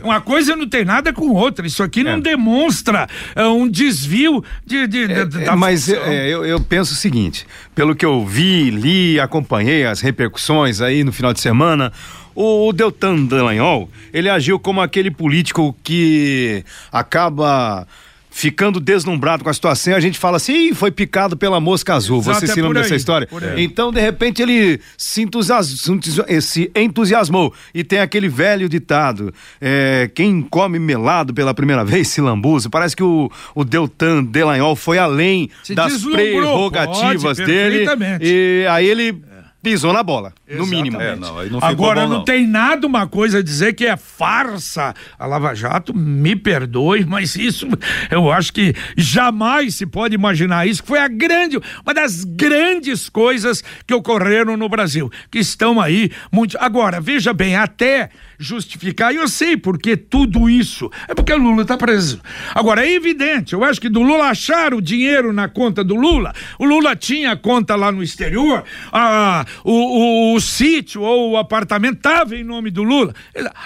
Uma 0.04 0.20
coisa 0.20 0.56
não 0.56 0.68
tem 0.68 0.84
nada 0.86 1.14
com 1.14 1.30
outra. 1.30 1.66
Isso 1.66 1.82
aqui 1.82 2.04
não 2.04 2.12
é. 2.12 2.22
demonstra 2.22 3.08
uh, 3.36 3.50
um 3.50 3.68
desvio 3.68 4.44
de. 4.66 4.75
De, 4.88 5.04
é, 5.04 5.26
de 5.26 5.44
é, 5.44 5.56
mas 5.56 5.90
é, 5.90 6.28
eu, 6.28 6.46
eu 6.46 6.60
penso 6.60 6.94
o 6.94 6.96
seguinte: 6.96 7.48
pelo 7.74 7.96
que 7.96 8.06
eu 8.06 8.26
vi, 8.26 8.70
li, 8.70 9.20
acompanhei 9.20 9.86
as 9.86 10.02
repercussões 10.02 10.82
aí 10.82 11.04
no 11.04 11.12
final 11.12 11.34
de 11.34 11.40
semana. 11.40 11.92
O 12.36 12.74
Deltan 12.74 13.26
Dallagnol, 13.26 13.90
ele 14.12 14.30
agiu 14.30 14.60
como 14.60 14.82
aquele 14.82 15.10
político 15.10 15.74
que 15.82 16.66
acaba 16.92 17.88
ficando 18.36 18.82
deslumbrado 18.82 19.46
com 19.46 19.50
a 19.50 19.54
situação, 19.54 19.96
a 19.96 20.00
gente 20.02 20.20
fala 20.20 20.36
assim, 20.36 20.74
foi 20.74 20.92
picado 20.92 21.38
pela 21.38 21.58
mosca 21.62 21.94
azul. 21.94 22.20
Exato, 22.20 22.40
Você 22.40 22.46
é 22.46 22.48
se 22.50 22.62
lembra 22.62 22.82
dessa 22.82 22.94
história? 22.94 23.30
Então, 23.56 23.94
de 23.94 24.02
repente, 24.02 24.42
ele 24.42 24.82
se, 24.98 25.22
entusiasmou, 25.22 26.02
se 26.42 26.70
entusiasmou 26.76 27.54
e 27.74 27.82
tem 27.82 28.00
aquele 28.00 28.28
velho 28.28 28.68
ditado: 28.68 29.34
é, 29.62 30.12
quem 30.14 30.42
come 30.42 30.78
melado 30.78 31.34
pela 31.34 31.54
primeira 31.54 31.86
vez 31.86 32.10
se 32.10 32.20
lambuza. 32.20 32.70
Parece 32.70 32.94
que 32.94 33.04
o, 33.04 33.32
o 33.56 33.64
Deltan 33.64 34.26
Delanhol 34.26 34.76
foi 34.76 34.98
além 34.98 35.50
se 35.64 35.74
das 35.74 36.04
prerrogativas 36.04 37.38
Pode, 37.38 37.46
dele. 37.46 37.86
E 38.20 38.66
aí 38.70 38.86
ele 38.86 39.18
pisou 39.66 39.92
na 39.92 40.04
bola, 40.04 40.32
Exatamente. 40.48 40.60
no 40.60 40.78
mínimo. 40.78 41.02
É, 41.02 41.16
não, 41.16 41.44
não 41.48 41.60
Agora 41.60 42.02
bom, 42.02 42.08
não. 42.08 42.18
não. 42.18 42.24
tem 42.24 42.46
nada 42.46 42.86
uma 42.86 43.08
coisa 43.08 43.40
a 43.40 43.42
dizer 43.42 43.74
que 43.74 43.84
é 43.84 43.98
farsa. 43.98 44.94
A 45.18 45.26
Lava 45.26 45.56
Jato, 45.56 45.92
me 45.92 46.36
perdoe, 46.36 47.04
mas 47.04 47.36
isso 47.36 47.68
eu 48.12 48.32
acho 48.32 48.54
que 48.54 48.76
jamais 48.96 49.74
se 49.74 49.88
pode 49.88 50.14
imaginar 50.14 50.68
isso, 50.68 50.84
que 50.84 50.88
foi 50.88 51.00
a 51.00 51.08
grande, 51.08 51.58
uma 51.84 51.94
das 51.96 52.24
grandes 52.24 53.10
coisas 53.10 53.64
que 53.88 53.94
ocorreram 53.94 54.56
no 54.56 54.70
Brasil, 54.70 55.12
que 55.32 55.40
estão 55.40 55.82
aí 55.82 56.12
muito. 56.32 56.56
Agora, 56.60 57.02
veja 57.02 57.34
bem, 57.34 57.56
até 57.56 58.12
justificar. 58.38 59.14
E 59.14 59.18
eu 59.18 59.28
sei 59.28 59.58
porque 59.58 59.96
tudo 59.98 60.50
isso. 60.50 60.90
É 61.08 61.14
porque 61.14 61.34
o 61.34 61.38
Lula 61.38 61.64
está 61.64 61.78
preso. 61.78 62.22
Agora, 62.54 62.86
é 62.86 62.92
evidente, 62.92 63.54
eu 63.54 63.64
acho 63.64 63.80
que 63.80 63.90
do 63.90 64.02
Lula 64.02 64.30
achar 64.30 64.74
o 64.74 64.82
dinheiro 64.82 65.32
na 65.34 65.48
conta 65.48 65.84
do 65.84 65.96
Lula, 65.96 66.34
o 66.60 66.66
Lula 66.66 66.96
tinha 66.96 67.36
conta 67.36 67.76
lá 67.76 67.92
no 67.92 68.04
exterior, 68.04 68.64
a, 68.92 69.46
o, 69.64 69.72
o, 69.72 70.36
o 70.36 70.42
sítio 70.42 71.02
ou 71.02 71.32
o 71.32 71.38
apartamento 71.38 71.98
estava 71.98 72.36
em 72.36 72.44
nome 72.44 72.72
do 72.72 72.84
Lula. 72.84 73.14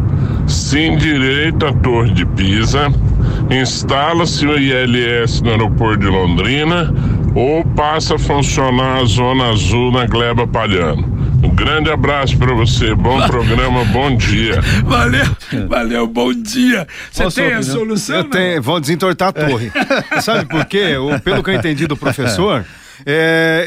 Sim 0.47 0.97
direito 0.97 1.65
à 1.65 1.73
Torre 1.73 2.11
de 2.11 2.25
Pisa, 2.25 2.87
instala-se 3.49 4.45
o 4.45 4.57
ILS 4.57 5.41
no 5.41 5.51
aeroporto 5.51 5.99
de 5.99 6.07
Londrina 6.07 6.93
ou 7.35 7.63
passa 7.63 8.15
a 8.15 8.19
funcionar 8.19 9.01
a 9.01 9.05
Zona 9.05 9.49
Azul 9.49 9.91
na 9.91 10.05
Gleba 10.05 10.47
Palhano? 10.47 11.17
Um 11.43 11.49
grande 11.53 11.89
abraço 11.91 12.37
para 12.37 12.53
você, 12.53 12.95
bom 12.95 13.21
programa, 13.27 13.83
bom 13.85 14.15
dia. 14.15 14.59
Valeu, 14.83 15.25
valeu, 15.67 16.07
bom 16.07 16.33
dia. 16.33 16.87
Você 17.11 17.41
tem 17.41 17.53
a 17.53 17.61
solução? 17.61 18.17
Eu 18.17 18.23
tenho, 18.23 18.61
vão 18.61 18.81
desentortar 18.81 19.29
a 19.29 19.31
torre. 19.31 19.71
É. 20.11 20.19
Sabe 20.21 20.45
por 20.45 20.65
quê? 20.65 20.97
O, 20.97 21.19
pelo 21.19 21.43
que 21.43 21.51
eu 21.51 21.53
entendi 21.53 21.85
do 21.85 21.95
professor, 21.95 22.61
é, 22.61 22.65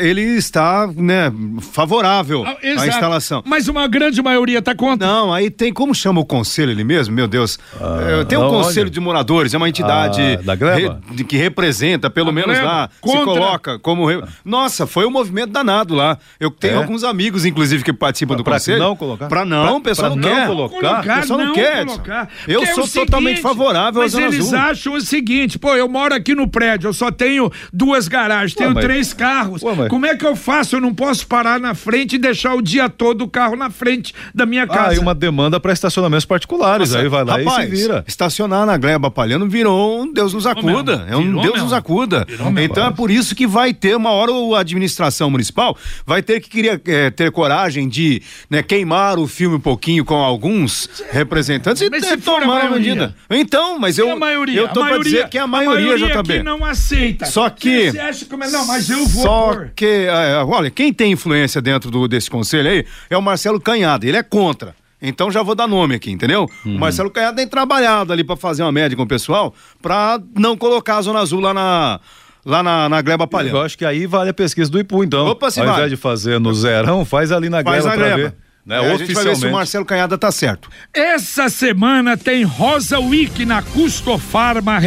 ele 0.01 0.23
está 0.23 0.87
né, 0.87 1.33
favorável 1.73 2.45
ah, 2.45 2.57
à 2.63 2.87
instalação. 2.87 3.43
Mas 3.47 3.69
uma 3.69 3.87
grande 3.87 4.21
maioria 4.23 4.59
está 4.59 4.75
contra. 4.75 5.07
Não, 5.07 5.33
aí 5.33 5.51
tem 5.51 5.73
como 5.73 5.95
chama 5.95 6.21
o 6.21 6.25
conselho 6.25 6.71
ele 6.71 6.85
mesmo, 6.85 7.15
meu 7.15 7.29
Deus. 7.29 7.59
Ah, 7.81 8.25
tem 8.29 8.37
o 8.37 8.47
um 8.47 8.51
conselho 8.51 8.91
de 8.91 9.01
moradores, 9.01 9.55
é 9.55 9.57
uma 9.57 9.69
entidade 9.69 10.21
ah, 10.21 10.43
da 10.43 10.55
re, 10.55 11.25
que 11.25 11.37
representa, 11.37 12.11
pelo 12.11 12.31
a 12.31 12.33
menos 12.33 12.59
lá, 12.61 12.91
contra. 13.01 13.19
se 13.19 13.25
coloca 13.25 13.79
como. 13.79 14.07
Re... 14.07 14.23
Nossa, 14.45 14.87
foi 14.87 15.07
um 15.07 15.11
movimento 15.11 15.51
danado 15.51 15.95
lá. 15.95 16.19
Eu 16.39 16.51
tenho 16.51 16.75
é? 16.75 16.77
alguns 16.77 17.05
amigos, 17.05 17.45
inclusive, 17.45 17.85
que 17.85 17.93
participam 17.93 18.35
pra, 18.35 18.43
do 18.43 18.45
conselho. 18.45 18.79
Pra 18.79 18.87
não 18.89 18.97
colocar? 18.97 19.29
Pra 19.29 19.45
não, 19.45 19.77
o 19.77 19.81
pessoal 19.81 20.17
não, 20.17 20.23
quer. 20.23 20.47
Colocar. 20.47 21.01
O 21.01 21.21
pessoal 21.21 21.39
não, 21.39 21.47
não 21.47 21.55
quer. 21.55 21.87
Colocar. 21.87 22.29
Eu 22.47 22.67
sou 22.67 22.85
é 22.85 23.07
totalmente 23.07 23.41
favorável 23.41 24.01
mas 24.01 24.15
eles 24.15 24.53
acham 24.53 24.95
o 24.95 25.01
seguinte, 25.01 25.59
pô, 25.59 25.75
eu 25.75 25.89
moro 25.89 26.15
aqui 26.15 26.35
no 26.35 26.49
prédio, 26.49 26.89
eu 26.89 26.93
só 26.93 27.11
tenho 27.11 27.51
duas 27.73 28.09
garagens, 28.09 28.55
tenho 28.55 28.75
mas... 28.75 28.85
três 28.85 29.13
carros. 29.21 29.63
Ué, 29.63 29.75
mas... 29.77 29.89
Como 29.89 30.07
é 30.07 30.17
que 30.17 30.25
eu 30.25 30.35
faço? 30.35 30.77
Eu 30.77 30.81
não 30.81 30.95
posso 30.95 31.27
parar 31.27 31.61
na 31.61 31.75
frente 31.75 32.17
e 32.17 32.19
deixar 32.19 32.55
o 32.55 32.63
dia 32.63 32.89
todo 32.89 33.23
o 33.23 33.29
carro 33.29 33.55
na 33.55 33.69
frente 33.69 34.15
da 34.35 34.47
minha 34.47 34.67
casa. 34.67 34.91
Ah, 34.91 34.95
e 34.95 34.99
uma 34.99 35.15
demanda 35.15 35.61
para 35.61 35.73
estacionamentos 35.73 36.25
particulares, 36.25 36.91
Nossa, 36.91 37.03
aí 37.03 37.09
vai 37.09 37.25
lá 37.25 37.37
rapaz, 37.37 37.71
e 37.71 37.77
se 37.77 37.83
vira. 37.83 38.05
Estacionar 38.07 38.65
na 38.65 38.79
Gleba 38.79 39.11
Palhano 39.11 39.49
virou 39.49 40.03
um 40.03 40.13
Deus 40.13 40.33
nos 40.33 40.47
acuda, 40.47 41.07
é 41.09 41.17
um 41.17 41.25
virou 41.25 41.43
Deus 41.43 41.55
mesmo. 41.55 41.65
nos 41.65 41.73
acuda. 41.75 42.25
Virou 42.27 42.59
então 42.59 42.87
é 42.87 42.91
por 42.91 43.11
isso 43.11 43.35
que 43.35 43.47
vai 43.47 43.75
ter 43.75 43.95
uma 43.97 44.11
hora 44.11 44.31
a 44.31 44.61
administração 44.61 45.29
municipal 45.29 45.77
vai 46.07 46.23
ter 46.23 46.41
que 46.41 46.49
queria, 46.49 46.81
é, 46.87 47.11
ter 47.11 47.31
coragem 47.33 47.89
de 47.89 48.23
né, 48.49 48.63
queimar 48.63 49.19
o 49.19 49.27
filme 49.27 49.57
um 49.57 49.61
pouquinho 49.61 50.05
com 50.05 50.15
alguns 50.15 50.89
representantes 51.11 51.89
mas 51.91 52.05
e 52.05 52.17
tomar 52.17 52.67
a 52.67 52.71
medida. 52.71 53.15
Então, 53.29 53.79
mas 53.79 53.99
eu, 53.99 54.11
a 54.11 54.17
maioria, 54.17 54.61
eu 54.61 54.69
tô 54.69 54.81
a 54.81 54.85
maioria, 54.85 55.03
pra 55.03 55.11
dizer 55.11 55.29
que 55.29 55.39
é 55.39 55.41
a 55.41 55.47
maioria, 55.47 55.95
a 55.95 55.99
maioria 55.99 56.23
JB. 56.23 56.39
que 56.39 56.43
não 56.43 56.65
aceita. 56.65 57.27
Só 57.27 57.51
que... 57.51 57.91
Você 57.91 57.99
acha 57.99 58.25
como 58.27 58.45
é? 58.45 58.51
Não, 58.51 58.67
mas 58.67 58.89
eu 58.89 59.05
vou 59.11 59.23
Só 59.23 59.65
que, 59.75 60.07
é, 60.09 60.43
olha, 60.45 60.71
quem 60.71 60.93
tem 60.93 61.13
influência 61.13 61.61
dentro 61.61 61.91
do, 61.91 62.09
desse 62.09 62.31
conselho 62.31 62.69
aí 62.69 62.85
é 63.09 63.17
o 63.17 63.23
Marcelo 63.23 63.61
Canhada, 63.61 64.07
ele 64.07 64.17
é 64.17 64.23
contra. 64.23 64.75
Então 65.03 65.31
já 65.31 65.43
vou 65.43 65.55
dar 65.55 65.67
nome 65.67 65.95
aqui, 65.95 66.11
entendeu? 66.11 66.47
Uhum. 66.65 66.77
O 66.77 66.79
Marcelo 66.79 67.11
Canhada 67.11 67.37
tem 67.37 67.49
trabalhado 67.49 68.13
ali 68.13 68.23
para 68.23 68.37
fazer 68.37 68.63
uma 68.63 68.73
média 68.73 68.97
com 68.97 69.03
o 69.03 69.09
pessoal, 69.09 69.55
para 69.81 70.21
não 70.37 70.57
colocar 70.57 70.99
a 70.99 71.03
Zona 71.03 71.21
Azul 71.21 71.41
lá 71.41 71.55
na 71.55 72.01
lá 72.45 72.63
na, 72.63 72.89
na 72.89 73.03
Gleba 73.03 73.27
Palhão. 73.27 73.57
Eu 73.57 73.63
acho 73.63 73.77
que 73.77 73.85
aí 73.85 74.07
vale 74.07 74.31
a 74.31 74.35
pesquisa 74.35 74.71
do 74.71 74.79
Ipu, 74.79 75.05
então. 75.05 75.27
Opa, 75.27 75.51
se 75.51 75.61
Ao 75.61 75.69
invés 75.69 75.91
de 75.91 75.97
fazer 75.97 76.39
no 76.39 76.55
zerão, 76.55 77.05
faz 77.05 77.33
ali 77.33 77.49
na 77.49 77.63
faz 77.63 77.85
Gleba 77.85 77.97
para 77.97 78.17
ver. 78.17 78.35
Né, 78.65 78.77
é, 78.77 78.95
oficialmente. 78.95 79.03
A 79.03 79.07
gente 79.07 79.15
vai 79.15 79.25
ver 79.25 79.37
se 79.37 79.47
o 79.47 79.53
Marcelo 79.53 79.85
Canhada 79.85 80.19
tá 80.19 80.31
certo. 80.31 80.69
Essa 80.93 81.49
semana 81.49 82.17
tem 82.17 82.45
Rosa 82.45 82.99
Week 82.99 83.45
na 83.45 83.63
Custo 83.63 84.19
Farma 84.19 84.79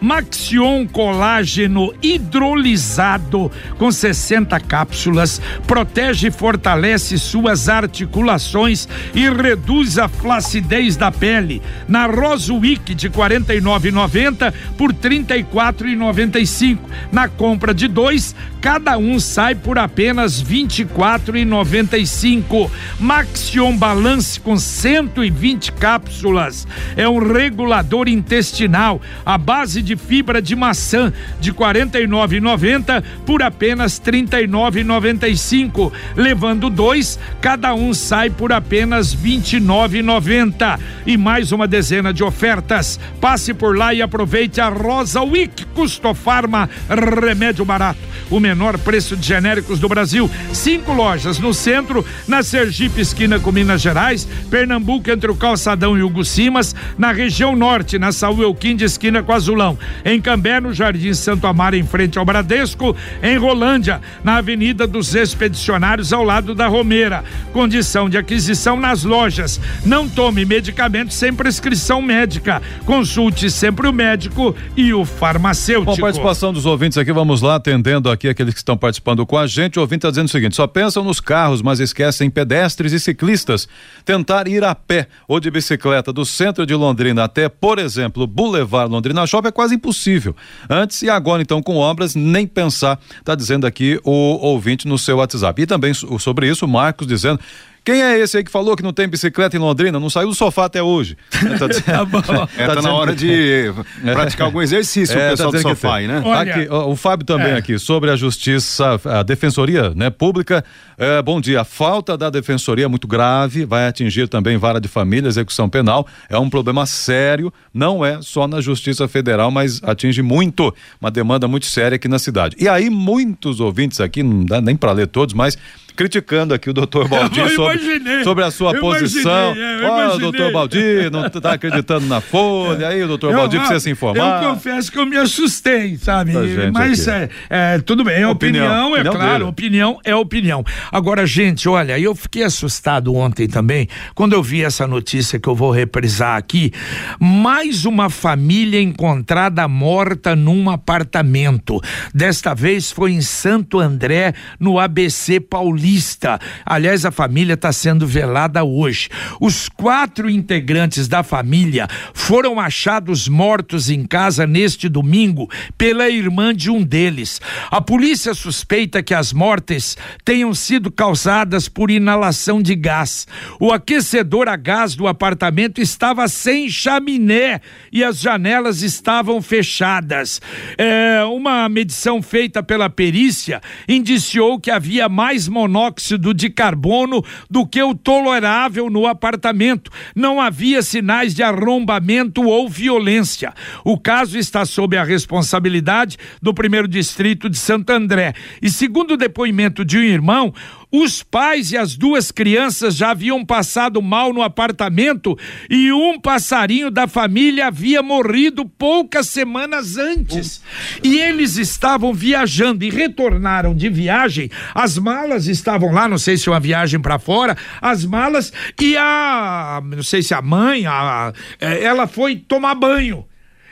Maxion 0.00 0.86
Colágeno 0.86 1.92
hidrolisado 2.02 3.50
com 3.78 3.90
60 3.90 4.58
cápsulas, 4.60 5.40
protege 5.66 6.28
e 6.28 6.30
fortalece 6.30 7.18
suas 7.18 7.68
articulações 7.68 8.88
e 9.14 9.28
reduz 9.28 9.98
a 9.98 10.08
flacidez 10.08 10.96
da 10.96 11.10
pele. 11.10 11.60
Na 11.88 12.06
Rosuic 12.06 12.94
de 12.94 13.10
49,90 13.10 14.52
por 14.76 14.92
34,95. 14.92 16.78
Na 17.10 17.28
compra 17.28 17.74
de 17.74 17.88
dois, 17.88 18.34
cada 18.62 18.96
um 18.96 19.18
sai 19.18 19.56
por 19.56 19.76
apenas 19.76 20.40
24,95. 20.40 22.70
Maxion 23.00 23.76
Balance 23.76 24.38
com 24.38 24.56
120 24.56 25.72
cápsulas 25.72 26.64
é 26.96 27.08
um 27.08 27.18
regulador 27.18 28.08
intestinal 28.08 29.02
a 29.26 29.36
base 29.36 29.82
de 29.82 29.96
fibra 29.96 30.40
de 30.40 30.54
maçã 30.54 31.12
de 31.40 31.50
R$ 31.50 31.56
49,90 31.56 33.02
por 33.26 33.42
apenas 33.42 33.98
R$ 33.98 34.12
39,95. 34.12 35.90
Levando 36.14 36.70
dois, 36.70 37.18
cada 37.40 37.74
um 37.74 37.92
sai 37.92 38.30
por 38.30 38.52
apenas 38.52 39.12
R$ 39.12 39.40
29,90. 39.40 40.78
E 41.04 41.16
mais 41.16 41.50
uma 41.50 41.66
dezena 41.66 42.14
de 42.14 42.22
ofertas. 42.22 43.00
Passe 43.20 43.52
por 43.52 43.76
lá 43.76 43.92
e 43.92 44.00
aproveite 44.00 44.60
a 44.60 44.68
Rosa 44.68 45.20
Week 45.22 45.64
Custo 45.74 46.14
Farma 46.14 46.70
Remédio 46.88 47.64
Barato. 47.64 47.98
O 48.30 48.38
menor 48.54 48.76
preço 48.78 49.16
de 49.16 49.26
genéricos 49.26 49.78
do 49.78 49.88
Brasil. 49.88 50.30
Cinco 50.52 50.92
lojas 50.92 51.38
no 51.38 51.54
centro, 51.54 52.04
na 52.28 52.42
Sergipe, 52.42 53.00
esquina 53.00 53.40
com 53.40 53.50
Minas 53.50 53.80
Gerais, 53.80 54.28
Pernambuco, 54.50 55.10
entre 55.10 55.30
o 55.30 55.34
Calçadão 55.34 55.96
e 55.96 56.02
o 56.02 56.10
Gucimas, 56.10 56.74
na 56.98 57.12
região 57.12 57.56
norte, 57.56 57.98
na 57.98 58.12
Saúl 58.12 58.42
Elquim, 58.42 58.76
esquina 58.82 59.22
com 59.22 59.32
Azulão. 59.32 59.78
Em 60.04 60.20
Cambé, 60.20 60.60
no 60.60 60.74
Jardim 60.74 61.14
Santo 61.14 61.46
Amaro, 61.46 61.76
em 61.76 61.84
frente 61.84 62.18
ao 62.18 62.24
Bradesco. 62.24 62.94
Em 63.22 63.38
Rolândia, 63.38 64.00
na 64.22 64.36
Avenida 64.36 64.86
dos 64.86 65.14
Expedicionários, 65.14 66.12
ao 66.12 66.22
lado 66.22 66.54
da 66.54 66.66
Romeira. 66.66 67.24
Condição 67.52 68.10
de 68.10 68.18
aquisição 68.18 68.78
nas 68.78 69.02
lojas. 69.02 69.58
Não 69.84 70.06
tome 70.08 70.44
medicamentos 70.44 71.16
sem 71.16 71.32
prescrição 71.32 72.02
médica. 72.02 72.60
Consulte 72.84 73.50
sempre 73.50 73.88
o 73.88 73.92
médico 73.92 74.54
e 74.76 74.92
o 74.92 75.04
farmacêutico. 75.04 75.94
Com 75.94 76.00
participação 76.00 76.52
dos 76.52 76.66
ouvintes 76.66 76.98
aqui, 76.98 77.12
vamos 77.12 77.40
lá, 77.40 77.54
atendendo 77.54 78.10
aqui 78.10 78.28
aqueles 78.42 78.54
que 78.54 78.60
estão 78.60 78.76
participando 78.76 79.24
com 79.24 79.38
a 79.38 79.46
gente. 79.46 79.78
O 79.78 79.82
ouvinte 79.82 79.98
está 79.98 80.10
dizendo 80.10 80.26
o 80.26 80.30
seguinte: 80.30 80.56
só 80.56 80.66
pensam 80.66 81.04
nos 81.04 81.20
carros, 81.20 81.62
mas 81.62 81.80
esquecem 81.80 82.28
pedestres 82.28 82.92
e 82.92 83.00
ciclistas. 83.00 83.68
Tentar 84.04 84.48
ir 84.48 84.64
a 84.64 84.74
pé 84.74 85.08
ou 85.26 85.40
de 85.40 85.50
bicicleta 85.50 86.12
do 86.12 86.24
centro 86.24 86.66
de 86.66 86.74
Londrina 86.74 87.24
até, 87.24 87.48
por 87.48 87.78
exemplo, 87.78 88.26
Boulevard 88.26 88.90
Londrina 88.90 89.20
na 89.20 89.26
Shopping 89.26 89.48
é 89.48 89.52
quase 89.52 89.74
impossível. 89.74 90.34
Antes 90.68 91.02
e 91.02 91.10
agora, 91.10 91.42
então, 91.42 91.62
com 91.62 91.76
obras, 91.76 92.14
nem 92.14 92.46
pensar, 92.46 92.98
está 93.18 93.34
dizendo 93.34 93.66
aqui 93.66 94.00
o 94.04 94.10
ouvinte 94.10 94.88
no 94.88 94.98
seu 94.98 95.18
WhatsApp. 95.18 95.62
E 95.62 95.66
também 95.66 95.94
sobre 95.94 96.48
isso, 96.48 96.64
o 96.64 96.68
Marcos 96.68 97.06
dizendo 97.06 97.40
quem 97.84 98.02
é 98.02 98.18
esse 98.18 98.36
aí 98.36 98.44
que 98.44 98.50
falou 98.50 98.76
que 98.76 98.82
não 98.82 98.92
tem 98.92 99.08
bicicleta 99.08 99.56
em 99.56 99.60
Londrina? 99.60 99.98
Não 99.98 100.08
saiu 100.08 100.28
do 100.28 100.34
sofá 100.34 100.66
até 100.66 100.82
hoje. 100.82 101.16
Tá, 101.58 101.66
dizendo, 101.66 101.84
tá 101.92 102.04
bom. 102.04 102.48
É, 102.56 102.66
tá, 102.66 102.76
tá 102.76 102.82
na 102.82 102.94
hora 102.94 103.14
de 103.14 103.72
praticar 104.00 104.46
algum 104.46 104.62
exercício, 104.62 105.18
é, 105.18 105.28
o 105.28 105.30
pessoal 105.30 105.52
tá 105.52 105.58
do 105.58 105.62
sofá 105.62 105.96
aí, 105.96 106.08
né? 106.08 106.22
Olha, 106.24 106.54
aqui, 106.54 106.68
o, 106.70 106.90
o 106.90 106.96
Fábio 106.96 107.26
também 107.26 107.52
é. 107.52 107.56
aqui, 107.56 107.78
sobre 107.78 108.10
a 108.10 108.16
justiça, 108.16 109.00
a 109.04 109.22
defensoria 109.22 109.90
né, 109.94 110.08
pública. 110.08 110.64
É, 110.96 111.20
bom 111.20 111.40
dia. 111.40 111.60
A 111.60 111.64
falta 111.64 112.16
da 112.16 112.30
defensoria 112.30 112.84
é 112.84 112.88
muito 112.88 113.06
grave, 113.06 113.64
vai 113.64 113.86
atingir 113.86 114.28
também 114.28 114.56
vara 114.56 114.80
de 114.80 114.88
família, 114.88 115.28
execução 115.28 115.68
penal. 115.68 116.06
É 116.28 116.38
um 116.38 116.48
problema 116.48 116.86
sério, 116.86 117.52
não 117.74 118.04
é 118.04 118.20
só 118.22 118.46
na 118.46 118.60
Justiça 118.60 119.06
Federal, 119.08 119.50
mas 119.50 119.82
atinge 119.82 120.22
muito, 120.22 120.74
uma 121.00 121.10
demanda 121.10 121.46
muito 121.48 121.66
séria 121.66 121.96
aqui 121.96 122.08
na 122.08 122.18
cidade. 122.18 122.56
E 122.58 122.68
aí, 122.68 122.88
muitos 122.88 123.60
ouvintes 123.60 124.00
aqui, 124.00 124.22
não 124.22 124.44
dá 124.44 124.60
nem 124.60 124.76
para 124.76 124.92
ler 124.92 125.08
todos, 125.08 125.34
mas 125.34 125.58
criticando 125.94 126.54
aqui 126.54 126.70
o 126.70 126.72
doutor 126.72 127.08
Baldi 127.08 127.40
sobre, 127.54 128.24
sobre, 128.24 128.44
a 128.44 128.50
sua 128.50 128.78
posição. 128.78 129.54
É, 129.54 129.84
Olha, 129.84 130.14
o 130.14 130.18
doutor 130.18 130.52
Baldi 130.52 131.10
não 131.10 131.26
está 131.26 131.52
acreditando 131.52 132.06
na 132.06 132.20
Folha, 132.20 132.88
aí 132.88 133.02
o 133.02 133.08
doutor 133.08 133.34
Baldi 133.34 133.58
precisa 133.58 133.80
se 133.80 133.90
informar. 133.90 134.42
Eu 134.42 134.50
confesso 134.50 134.90
que 134.90 134.98
eu 134.98 135.06
me 135.06 135.16
assustei, 135.16 135.96
sabe? 135.98 136.32
Mas 136.72 137.06
é, 137.06 137.28
é, 137.48 137.78
tudo 137.78 138.04
bem, 138.04 138.24
opinião, 138.24 138.86
opinião 138.86 138.96
é 138.96 139.00
opinião 139.00 139.14
claro, 139.14 139.32
dele. 139.32 139.44
opinião 139.44 140.00
é 140.04 140.14
opinião. 140.14 140.64
Agora, 140.90 141.26
gente, 141.26 141.68
olha, 141.68 141.98
eu 141.98 142.14
fiquei 142.14 142.42
assustado 142.42 143.14
ontem 143.14 143.46
também, 143.46 143.88
quando 144.14 144.32
eu 144.32 144.42
vi 144.42 144.64
essa 144.64 144.86
notícia 144.86 145.38
que 145.38 145.48
eu 145.48 145.54
vou 145.54 145.70
reprisar 145.70 146.36
aqui. 146.36 146.72
Mais 147.20 147.84
uma 147.84 148.08
família 148.08 148.80
encontrada 148.80 149.66
morta 149.68 150.34
num 150.34 150.70
apartamento. 150.70 151.80
Desta 152.14 152.54
vez 152.54 152.90
foi 152.90 153.12
em 153.12 153.20
Santo 153.20 153.78
André, 153.78 154.34
no 154.58 154.78
ABC 154.78 155.38
Paulista 155.40 155.81
Paulista. 155.82 156.38
Aliás, 156.64 157.04
a 157.04 157.10
família 157.10 157.54
está 157.54 157.72
sendo 157.72 158.06
velada 158.06 158.62
hoje. 158.62 159.08
Os 159.40 159.68
quatro 159.68 160.30
integrantes 160.30 161.08
da 161.08 161.24
família 161.24 161.88
foram 162.14 162.60
achados 162.60 163.26
mortos 163.26 163.90
em 163.90 164.04
casa 164.04 164.46
neste 164.46 164.88
domingo 164.88 165.50
pela 165.76 166.08
irmã 166.08 166.54
de 166.54 166.70
um 166.70 166.84
deles. 166.84 167.40
A 167.68 167.80
polícia 167.80 168.32
suspeita 168.32 169.02
que 169.02 169.12
as 169.12 169.32
mortes 169.32 169.96
tenham 170.24 170.54
sido 170.54 170.88
causadas 170.90 171.68
por 171.68 171.90
inalação 171.90 172.62
de 172.62 172.76
gás. 172.76 173.26
O 173.58 173.72
aquecedor 173.72 174.48
a 174.48 174.56
gás 174.56 174.94
do 174.94 175.08
apartamento 175.08 175.80
estava 175.80 176.28
sem 176.28 176.70
chaminé 176.70 177.60
e 177.90 178.04
as 178.04 178.20
janelas 178.20 178.82
estavam 178.82 179.42
fechadas. 179.42 180.40
É, 180.78 181.24
uma 181.24 181.68
medição 181.68 182.22
feita 182.22 182.62
pela 182.62 182.88
perícia 182.88 183.60
indiciou 183.88 184.60
que 184.60 184.70
havia 184.70 185.08
mais 185.08 185.48
monóxido 185.48 185.71
monóxido 185.72 186.34
de 186.34 186.50
carbono 186.50 187.24
do 187.50 187.66
que 187.66 187.82
o 187.82 187.94
tolerável 187.94 188.90
no 188.90 189.06
apartamento. 189.06 189.90
Não 190.14 190.38
havia 190.38 190.82
sinais 190.82 191.34
de 191.34 191.42
arrombamento 191.42 192.42
ou 192.42 192.68
violência. 192.68 193.54
O 193.82 193.98
caso 193.98 194.36
está 194.36 194.66
sob 194.66 194.96
a 194.98 195.02
responsabilidade 195.02 196.18
do 196.42 196.52
primeiro 196.52 196.86
distrito 196.86 197.48
de 197.48 197.56
Santo 197.56 197.90
André. 197.90 198.34
E 198.60 198.68
segundo 198.68 199.12
o 199.12 199.16
depoimento 199.16 199.82
de 199.82 199.96
um 199.96 200.02
irmão, 200.02 200.52
Os 200.94 201.22
pais 201.22 201.72
e 201.72 201.78
as 201.78 201.96
duas 201.96 202.30
crianças 202.30 202.94
já 202.94 203.12
haviam 203.12 203.42
passado 203.46 204.02
mal 204.02 204.30
no 204.30 204.42
apartamento 204.42 205.38
e 205.70 205.90
um 205.90 206.20
passarinho 206.20 206.90
da 206.90 207.08
família 207.08 207.68
havia 207.68 208.02
morrido 208.02 208.66
poucas 208.66 209.30
semanas 209.30 209.96
antes. 209.96 210.62
E 211.02 211.18
eles 211.18 211.56
estavam 211.56 212.12
viajando 212.12 212.84
e 212.84 212.90
retornaram 212.90 213.74
de 213.74 213.88
viagem. 213.88 214.50
As 214.74 214.98
malas 214.98 215.46
estavam 215.46 215.92
lá, 215.92 216.06
não 216.06 216.18
sei 216.18 216.36
se 216.36 216.50
uma 216.50 216.60
viagem 216.60 217.00
para 217.00 217.18
fora, 217.18 217.56
as 217.80 218.04
malas 218.04 218.52
e 218.78 218.94
a, 218.94 219.82
não 219.82 220.02
sei 220.02 220.22
se 220.22 220.34
a 220.34 220.42
mãe, 220.42 220.84
a, 220.86 221.32
é, 221.58 221.82
ela 221.82 222.06
foi 222.06 222.36
tomar 222.36 222.74
banho 222.74 223.24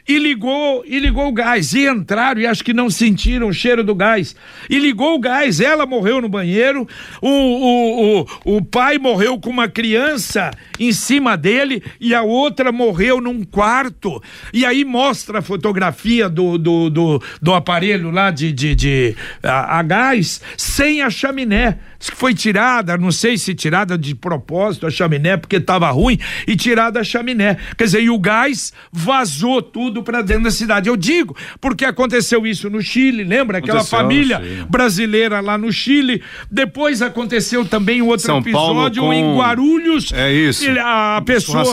e 0.08 0.18
ligou 0.18 0.82
e 0.86 0.98
ligou 0.98 1.28
o 1.28 1.32
gás. 1.32 1.72
E 1.72 1.86
entraram 1.86 2.40
e 2.40 2.46
acho 2.46 2.64
que 2.64 2.72
não 2.72 2.90
sentiram 2.90 3.48
o 3.48 3.52
cheiro 3.52 3.84
do 3.84 3.94
gás. 3.94 4.34
E 4.68 4.78
ligou 4.78 5.14
o 5.14 5.20
gás 5.20 5.60
ela 5.60 5.86
morreu 5.86 6.20
no 6.20 6.28
banheiro 6.28 6.86
o, 7.20 7.28
o, 7.28 8.20
o, 8.20 8.56
o 8.56 8.64
pai 8.64 8.98
morreu 8.98 9.38
com 9.38 9.50
uma 9.50 9.68
criança 9.68 10.50
em 10.78 10.92
cima 10.92 11.36
dele 11.36 11.82
e 12.00 12.14
a 12.14 12.22
outra 12.22 12.72
morreu 12.72 13.20
num 13.20 13.44
quarto. 13.44 14.22
E 14.52 14.64
aí 14.64 14.84
mostra 14.84 15.38
a 15.40 15.42
fotografia 15.42 16.28
do, 16.28 16.56
do, 16.56 16.90
do, 16.90 17.22
do 17.40 17.54
aparelho 17.54 18.10
lá 18.10 18.30
de, 18.30 18.52
de, 18.52 18.74
de 18.74 19.16
a, 19.42 19.78
a 19.78 19.82
gás 19.82 20.40
sem 20.56 21.02
a 21.02 21.10
chaminé. 21.10 21.78
Que 21.98 22.16
foi 22.16 22.32
tirada, 22.32 22.96
não 22.96 23.12
sei 23.12 23.36
se 23.36 23.54
tirada 23.54 23.98
de 23.98 24.14
propósito 24.14 24.86
a 24.86 24.90
chaminé 24.90 25.36
porque 25.36 25.56
estava 25.56 25.90
ruim 25.90 26.18
e 26.46 26.56
tirada 26.56 27.00
a 27.00 27.04
chaminé. 27.04 27.58
Quer 27.76 27.84
dizer, 27.84 28.02
e 28.02 28.08
o 28.08 28.18
gás 28.18 28.72
vazou 28.90 29.60
tudo 29.60 29.99
para 30.02 30.22
dentro 30.22 30.44
da 30.44 30.50
cidade. 30.50 30.88
Eu 30.88 30.96
digo, 30.96 31.36
porque 31.60 31.84
aconteceu 31.84 32.46
isso 32.46 32.68
no 32.70 32.80
Chile, 32.82 33.24
lembra 33.24 33.58
aquela 33.58 33.80
aconteceu, 33.80 33.98
família 33.98 34.42
brasileira 34.68 35.40
lá 35.40 35.56
no 35.56 35.72
Chile? 35.72 36.22
Depois 36.50 37.02
aconteceu 37.02 37.64
também 37.64 38.02
outro 38.02 38.26
São 38.26 38.38
episódio 38.38 39.02
com... 39.02 39.12
em 39.12 39.36
Guarulhos. 39.36 40.12
É 40.12 40.32
isso. 40.32 40.64
A 40.80 41.22
pessoa 41.24 41.64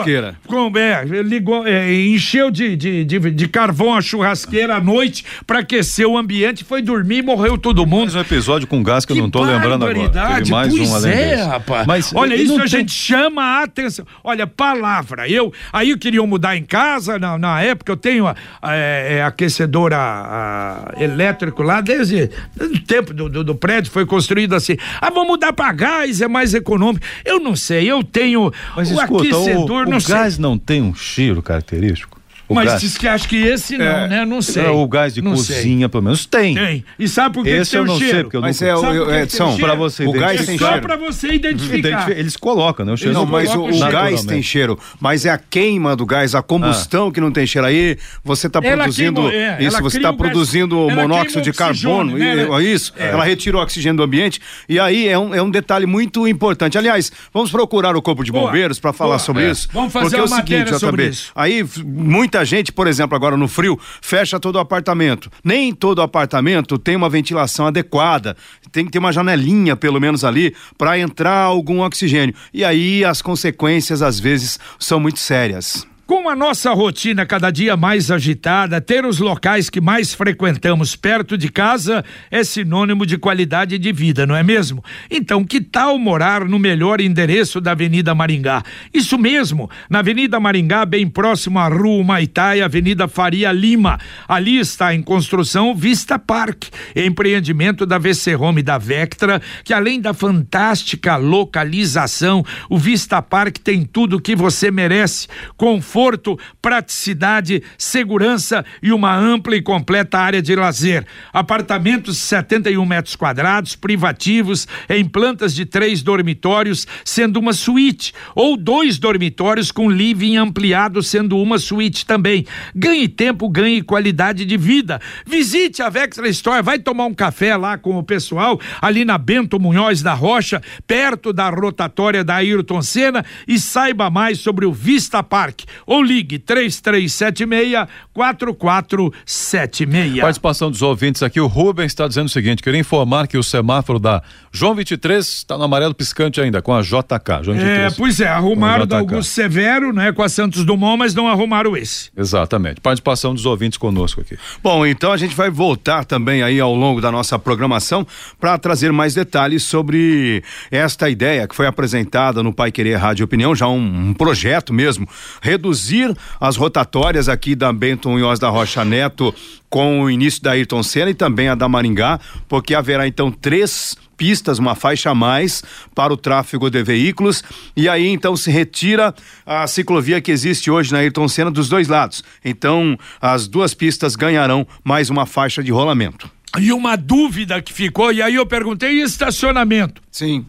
com, 0.46 0.72
é, 0.78 1.04
ligou, 1.24 1.66
é, 1.66 1.94
encheu 1.94 2.50
de, 2.50 2.76
de, 2.76 3.06
de, 3.06 3.20
de, 3.32 3.48
carvão 3.48 3.94
a 3.94 4.02
churrasqueira 4.02 4.76
à 4.76 4.82
noite 4.82 5.26
para 5.46 5.60
aquecer 5.60 6.08
o 6.08 6.18
ambiente, 6.18 6.64
foi 6.64 6.82
dormir 6.82 7.18
e 7.18 7.22
morreu 7.22 7.58
todo 7.58 7.86
mundo. 7.86 8.04
Mais 8.04 8.16
um 8.16 8.20
episódio 8.20 8.68
com 8.68 8.82
gás 8.84 9.06
que, 9.06 9.14
que 9.14 9.20
eu 9.20 9.24
não 9.24 9.30
tô 9.30 9.42
lembrando 9.42 9.86
agora 9.86 10.00
verdade. 10.00 10.52
mais 10.52 10.74
pois 10.74 10.90
um 10.90 10.96
além 10.96 11.12
é, 11.12 11.36
desse. 11.36 11.48
rapaz. 11.48 11.88
Mas, 11.88 12.14
Olha, 12.14 12.36
isso 12.36 12.56
a 12.56 12.60
tem... 12.60 12.68
gente 12.68 12.92
chama 12.92 13.44
a 13.44 13.64
atenção. 13.64 14.06
Olha, 14.24 14.48
palavra. 14.48 15.28
Eu, 15.28 15.54
aí 15.72 15.90
eu 15.92 15.98
queria 15.98 16.26
mudar 16.26 16.56
em 16.56 16.64
casa, 16.64 17.18
na, 17.20 17.38
na 17.38 17.62
época 17.62 17.92
eu 17.92 17.98
tenho 18.08 18.28
é, 18.28 19.18
é, 19.18 19.24
aquecedor 19.24 19.94
a, 19.94 20.94
a, 20.98 21.04
elétrico 21.04 21.62
lá, 21.62 21.82
desde 21.82 22.30
o 22.60 22.80
tempo 22.80 23.14
do, 23.14 23.28
do, 23.30 23.44
do, 23.44 23.56
prédio 23.56 23.92
foi 23.92 24.06
construído 24.06 24.56
assim. 24.56 24.78
Ah, 25.02 25.10
vamos 25.10 25.28
mudar 25.28 25.52
para 25.52 25.74
gás, 25.74 26.22
é 26.22 26.28
mais 26.28 26.54
econômico. 26.54 27.06
Eu 27.26 27.40
não 27.40 27.56
sei, 27.56 27.90
eu 27.92 28.04
tenho 28.04 28.52
Mas, 28.76 28.92
o 28.92 28.94
escuta, 28.94 29.24
aquecedor, 29.24 29.86
o, 29.86 29.88
o 29.88 29.92
não 29.92 30.00
gás 30.00 30.36
sei. 30.36 30.42
não 30.42 30.58
tem 30.58 30.82
um 30.82 30.96
cheiro 30.96 31.42
característico? 31.42 32.17
O 32.50 32.56
Mas 32.56 32.66
gás. 32.66 32.82
diz 32.82 32.98
que 32.98 33.08
acho 33.08 33.28
que 33.28 33.36
esse 33.36 33.78
não, 33.78 33.86
é, 33.86 34.08
né? 34.08 34.26
Não 34.26 34.42
sei. 34.42 34.66
É, 34.66 34.70
o 34.70 34.88
gás 34.88 35.14
de 35.14 35.22
não 35.22 35.32
cozinha, 35.32 35.80
sei. 35.80 35.90
pelo 35.90 36.04
menos, 36.04 36.26
tem. 36.26 36.56
Tem. 36.56 36.86
E 36.98 37.08
sabe 37.08 37.36
por 37.36 37.44
que, 37.44 37.50
esse 37.50 37.72
tem 37.72 37.80
eu 37.80 37.86
não 37.86 37.98
cheiro? 37.98 38.14
sei, 38.14 38.24
porque 38.24 38.38
eu 38.38 38.42
mas 38.42 38.62
não 38.62 38.68
é, 38.68 38.76
o, 38.76 39.12
é, 39.12 39.28
são 39.28 39.58
para 39.58 39.76
você 39.76 40.06
o 40.06 40.12
gás 40.14 40.46
tem 40.46 40.58
cheiro. 40.58 40.74
Só 40.74 40.80
para 40.80 40.96
você 40.96 41.28
identificar. 41.34 42.10
Eles 42.12 42.38
colocam, 42.38 42.86
né? 42.86 42.94
O 42.94 42.98
cheiro 42.98 43.14
não, 43.14 43.26
mas 43.26 43.54
o, 43.54 43.66
o 43.66 43.80
gás 43.80 44.24
tem 44.24 44.42
cheiro, 44.42 44.80
mas 45.00 45.26
é 45.26 45.30
a 45.30 45.38
queima 45.38 45.94
do 45.96 46.06
gás, 46.06 46.34
a 46.36 46.42
combustão 46.42 47.10
ah. 47.10 47.12
que 47.12 47.20
não 47.20 47.32
tem 47.32 47.46
cheiro. 47.46 47.68
Aí 47.68 47.98
você 48.24 48.48
está 48.48 48.62
produzindo 48.62 49.30
queima, 49.30 49.34
é, 49.34 49.64
isso, 49.64 49.82
você 49.82 49.98
está 49.98 50.14
produzindo 50.14 50.88
gás, 50.88 51.00
monóxido 51.00 51.42
de 51.42 51.52
carbono, 51.52 52.18
né? 52.18 52.48
É 52.50 52.62
isso. 52.62 52.94
É. 52.98 53.10
Ela 53.10 53.26
retira 53.26 53.58
o 53.58 53.62
oxigênio 53.62 53.98
do 53.98 54.04
ambiente 54.04 54.40
e 54.70 54.80
aí 54.80 55.08
é 55.08 55.20
um, 55.20 55.36
é 55.36 55.42
um 55.42 55.50
detalhe 55.50 55.86
muito 55.86 56.26
importante. 56.26 56.78
Aliás, 56.78 57.12
vamos 57.34 57.52
procurar 57.52 57.96
o 57.96 58.02
corpo 58.02 58.24
de 58.24 58.32
bombeiros 58.32 58.80
para 58.80 58.94
falar 58.94 59.20
sobre 59.20 59.50
isso. 59.50 59.68
Vamos 59.74 59.92
fazer 59.92 60.18
porque 60.18 60.22
uma 60.22 60.40
é 60.40 60.42
o 60.42 60.46
seguinte, 60.46 60.80
sobre 60.80 61.08
isso. 61.08 61.32
Aí 61.36 61.66
muita 61.86 62.37
gente, 62.44 62.72
por 62.72 62.88
exemplo 62.88 63.16
agora 63.16 63.38
no 63.38 63.48
frio, 63.48 63.80
fecha 64.02 64.40
todo 64.40 64.56
o 64.56 64.60
apartamento. 64.60 65.30
Nem 65.44 65.74
todo 65.74 66.02
apartamento 66.02 66.78
tem 66.78 66.96
uma 66.96 67.10
ventilação 67.10 67.68
adequada. 67.68 68.36
Tem 68.72 68.86
que 68.86 68.92
ter 68.92 69.00
uma 69.00 69.12
janelinha, 69.12 69.76
pelo 69.76 70.00
menos 70.00 70.24
ali, 70.24 70.56
para 70.78 71.00
entrar 71.00 71.40
algum 71.40 71.82
oxigênio. 71.82 72.36
E 72.54 72.64
aí 72.64 73.04
as 73.04 73.22
consequências, 73.22 74.02
às 74.02 74.20
vezes, 74.20 74.60
são 74.80 75.00
muito 75.00 75.20
sérias. 75.20 75.88
Com 76.08 76.30
a 76.30 76.38
nossa 76.38 76.72
rotina 76.74 77.26
cada 77.26 77.52
dia 77.52 77.76
mais 77.76 78.10
agitada, 78.10 78.80
ter 78.80 79.06
os 79.06 79.20
locais 79.20 79.70
que 79.70 79.82
mais 79.82 80.14
frequentamos 80.14 80.96
perto 80.96 81.38
de 81.38 81.50
casa 81.50 82.02
é 82.32 82.46
sinônimo 82.46 83.06
de 83.06 83.18
qualidade 83.18 83.78
de 83.78 83.92
vida, 83.92 84.26
não 84.26 84.34
é 84.34 84.42
mesmo? 84.42 84.82
Então, 85.12 85.44
que 85.44 85.60
tal 85.60 86.00
morar 86.00 86.46
no 86.46 86.58
melhor 86.58 87.02
endereço 87.02 87.60
da 87.60 87.72
Avenida 87.72 88.16
Maringá? 88.16 88.64
Isso 88.94 89.18
mesmo, 89.18 89.70
na 89.90 90.00
Avenida 90.00 90.40
Maringá, 90.40 90.86
bem 90.86 91.10
próximo 91.10 91.60
à 91.60 91.68
Rua 91.68 92.02
Maitá 92.06 92.56
e 92.56 92.62
Avenida 92.62 93.10
Faria 93.10 93.52
Lima. 93.52 94.00
Ali 94.30 94.60
está 94.60 94.96
em 94.96 95.02
construção 95.02 95.76
Vista 95.76 96.18
Park, 96.18 96.68
empreendimento 96.96 97.86
da 97.86 97.98
VC 97.98 98.34
Home 98.34 98.64
da 98.64 98.78
Vectra, 98.78 99.42
que 99.62 99.74
além 99.74 100.00
da 100.00 100.14
fantástica 100.14 101.18
localização, 101.18 102.46
o 102.70 102.78
Vista 102.78 103.22
Park 103.22 103.58
tem 103.58 103.84
tudo 103.84 104.16
o 104.16 104.22
que 104.22 104.38
você 104.38 104.72
merece. 104.72 105.28
Conforto 105.58 105.97
conforto, 105.98 106.38
praticidade, 106.62 107.64
segurança 107.76 108.64
e 108.84 108.92
uma 108.92 109.16
ampla 109.16 109.56
e 109.56 109.64
completa 109.64 110.20
área 110.20 110.44
de 110.44 110.56
lazer. 110.56 111.04
Apartamentos 111.34 112.20
71 112.20 112.86
metros 112.86 113.16
quadrados, 113.16 113.76
privativos, 113.76 114.68
em 114.88 115.04
plantas 115.04 115.56
de 115.56 115.66
três 115.66 116.04
dormitórios, 116.04 116.86
sendo 117.04 117.40
uma 117.40 117.52
suíte, 117.52 118.14
ou 118.36 118.56
dois 118.56 119.00
dormitórios 119.00 119.72
com 119.72 119.90
living 119.90 120.38
ampliado, 120.38 121.02
sendo 121.02 121.36
uma 121.40 121.58
suíte 121.58 122.06
também. 122.06 122.46
Ganhe 122.76 123.08
tempo, 123.08 123.50
ganhe 123.50 123.82
qualidade 123.82 124.46
de 124.46 124.56
vida. 124.56 125.02
Visite 125.26 125.82
a 125.82 125.90
Vextra 125.90 126.30
Store, 126.30 126.62
vai 126.62 126.78
tomar 126.78 127.06
um 127.06 127.14
café 127.14 127.58
lá 127.58 127.76
com 127.76 127.98
o 127.98 128.04
pessoal, 128.04 128.62
ali 128.80 129.04
na 129.04 129.18
Bento 129.18 129.60
Munhoz 129.60 130.04
da 130.04 130.14
Rocha, 130.14 130.62
perto 130.86 131.34
da 131.34 131.50
rotatória 131.50 132.24
da 132.24 132.36
Ayrton 132.36 132.84
Senna, 132.84 133.26
e 133.48 133.58
saiba 133.58 134.12
mais 134.12 134.40
sobre 134.40 134.64
o 134.64 134.72
Vista 134.72 135.24
Park 135.24 135.62
ou 135.88 136.04
ligue 136.04 136.38
3376 136.38 137.88
4476. 138.14 140.20
Participação 140.20 140.70
dos 140.70 140.82
ouvintes 140.82 141.24
aqui, 141.24 141.40
o 141.40 141.48
Rubens 141.48 141.88
está 141.88 142.08
dizendo 142.08 142.26
o 142.26 142.30
seguinte: 142.30 142.62
queria 142.62 142.80
informar 142.80 143.28
que 143.28 143.38
o 143.38 143.44
semáforo 143.44 143.98
da 143.98 144.22
João 144.52 144.76
23 144.76 145.26
está 145.26 145.58
no 145.58 145.64
amarelo 145.64 145.96
piscante 145.96 146.42
ainda, 146.42 146.62
com 146.62 146.74
a 146.74 146.82
JK. 146.82 147.44
João 147.44 147.56
23, 147.56 147.94
é, 147.94 147.96
pois 147.96 148.20
é, 148.20 148.28
arrumaram 148.28 148.86
da 148.86 148.98
Augusto 148.98 149.32
Severo, 149.32 149.94
né, 149.94 150.12
com 150.12 150.22
a 150.22 150.30
Santos 150.30 150.66
Dumont, 150.66 151.00
mas 151.00 151.16
não 151.16 151.28
arrumaram 151.28 151.78
esse. 151.78 152.10
Exatamente. 152.18 152.82
Participação 152.82 153.34
dos 153.34 153.46
ouvintes 153.46 153.78
conosco 153.78 154.20
aqui. 154.20 154.38
Bom, 154.62 154.86
então 154.86 155.14
a 155.14 155.18
gente 155.18 155.36
vai 155.36 155.50
voltar 155.50 156.04
também 156.04 156.44
aí 156.44 156.60
ao 156.60 156.76
longo 156.76 157.00
da 157.00 157.12
nossa 157.12 157.40
programação 157.40 158.06
para 158.40 158.58
trazer 158.58 158.92
mais 158.92 159.14
detalhes 159.14 159.64
sobre 159.64 160.44
esta 160.70 161.10
ideia 161.10 161.48
que 161.48 161.56
foi 161.56 161.68
apresentada 161.68 162.44
no 162.44 162.52
Pai 162.52 162.72
Querer 162.72 162.96
Rádio 162.96 163.24
Opinião, 163.24 163.56
já 163.56 163.68
um, 163.68 164.10
um 164.10 164.14
projeto 164.14 164.74
mesmo, 164.74 165.08
reduzir 165.42 165.77
reduzir 165.78 166.16
as 166.40 166.56
rotatórias 166.56 167.30
aqui 167.30 167.56
da 167.56 167.72
Bento 167.72 168.10
Munhoz 168.10 168.40
da 168.40 168.50
Rocha 168.50 168.84
Neto 168.84 169.34
com 169.70 170.02
o 170.02 170.10
início 170.10 170.42
da 170.42 170.52
Ayrton 170.52 170.82
Senna 170.82 171.12
e 171.12 171.14
também 171.14 171.50
a 171.50 171.56
da 171.56 171.70
Maringá, 171.70 172.20
porque 172.48 172.74
haverá 172.74 173.08
então 173.08 173.32
três 173.32 173.96
pistas, 174.16 174.58
uma 174.58 174.74
faixa 174.74 175.12
a 175.12 175.16
mais 175.16 175.64
para 175.94 176.12
o 176.12 176.18
tráfego 176.18 176.72
de 176.72 176.82
veículos 176.82 177.44
e 177.76 177.88
aí 177.88 178.08
então 178.08 178.36
se 178.36 178.50
retira 178.50 179.14
a 179.46 179.68
ciclovia 179.68 180.20
que 180.20 180.32
existe 180.32 180.72
hoje 180.72 180.92
na 180.92 181.00
Ayrton 181.00 181.28
Senna 181.28 181.52
dos 181.52 181.70
dois 181.70 181.88
lados. 181.88 182.24
Então 182.44 182.98
as 183.22 183.48
duas 183.48 183.74
pistas 183.74 184.16
ganharão 184.16 184.66
mais 184.84 185.10
uma 185.10 185.26
faixa 185.26 185.62
de 185.62 185.72
rolamento. 185.72 186.30
E 186.60 186.72
uma 186.72 186.96
dúvida 186.96 187.62
que 187.62 187.72
ficou, 187.72 188.12
e 188.12 188.22
aí 188.22 188.34
eu 188.34 188.46
perguntei 188.46 189.02
estacionamento. 189.02 190.02
Sim. 190.10 190.44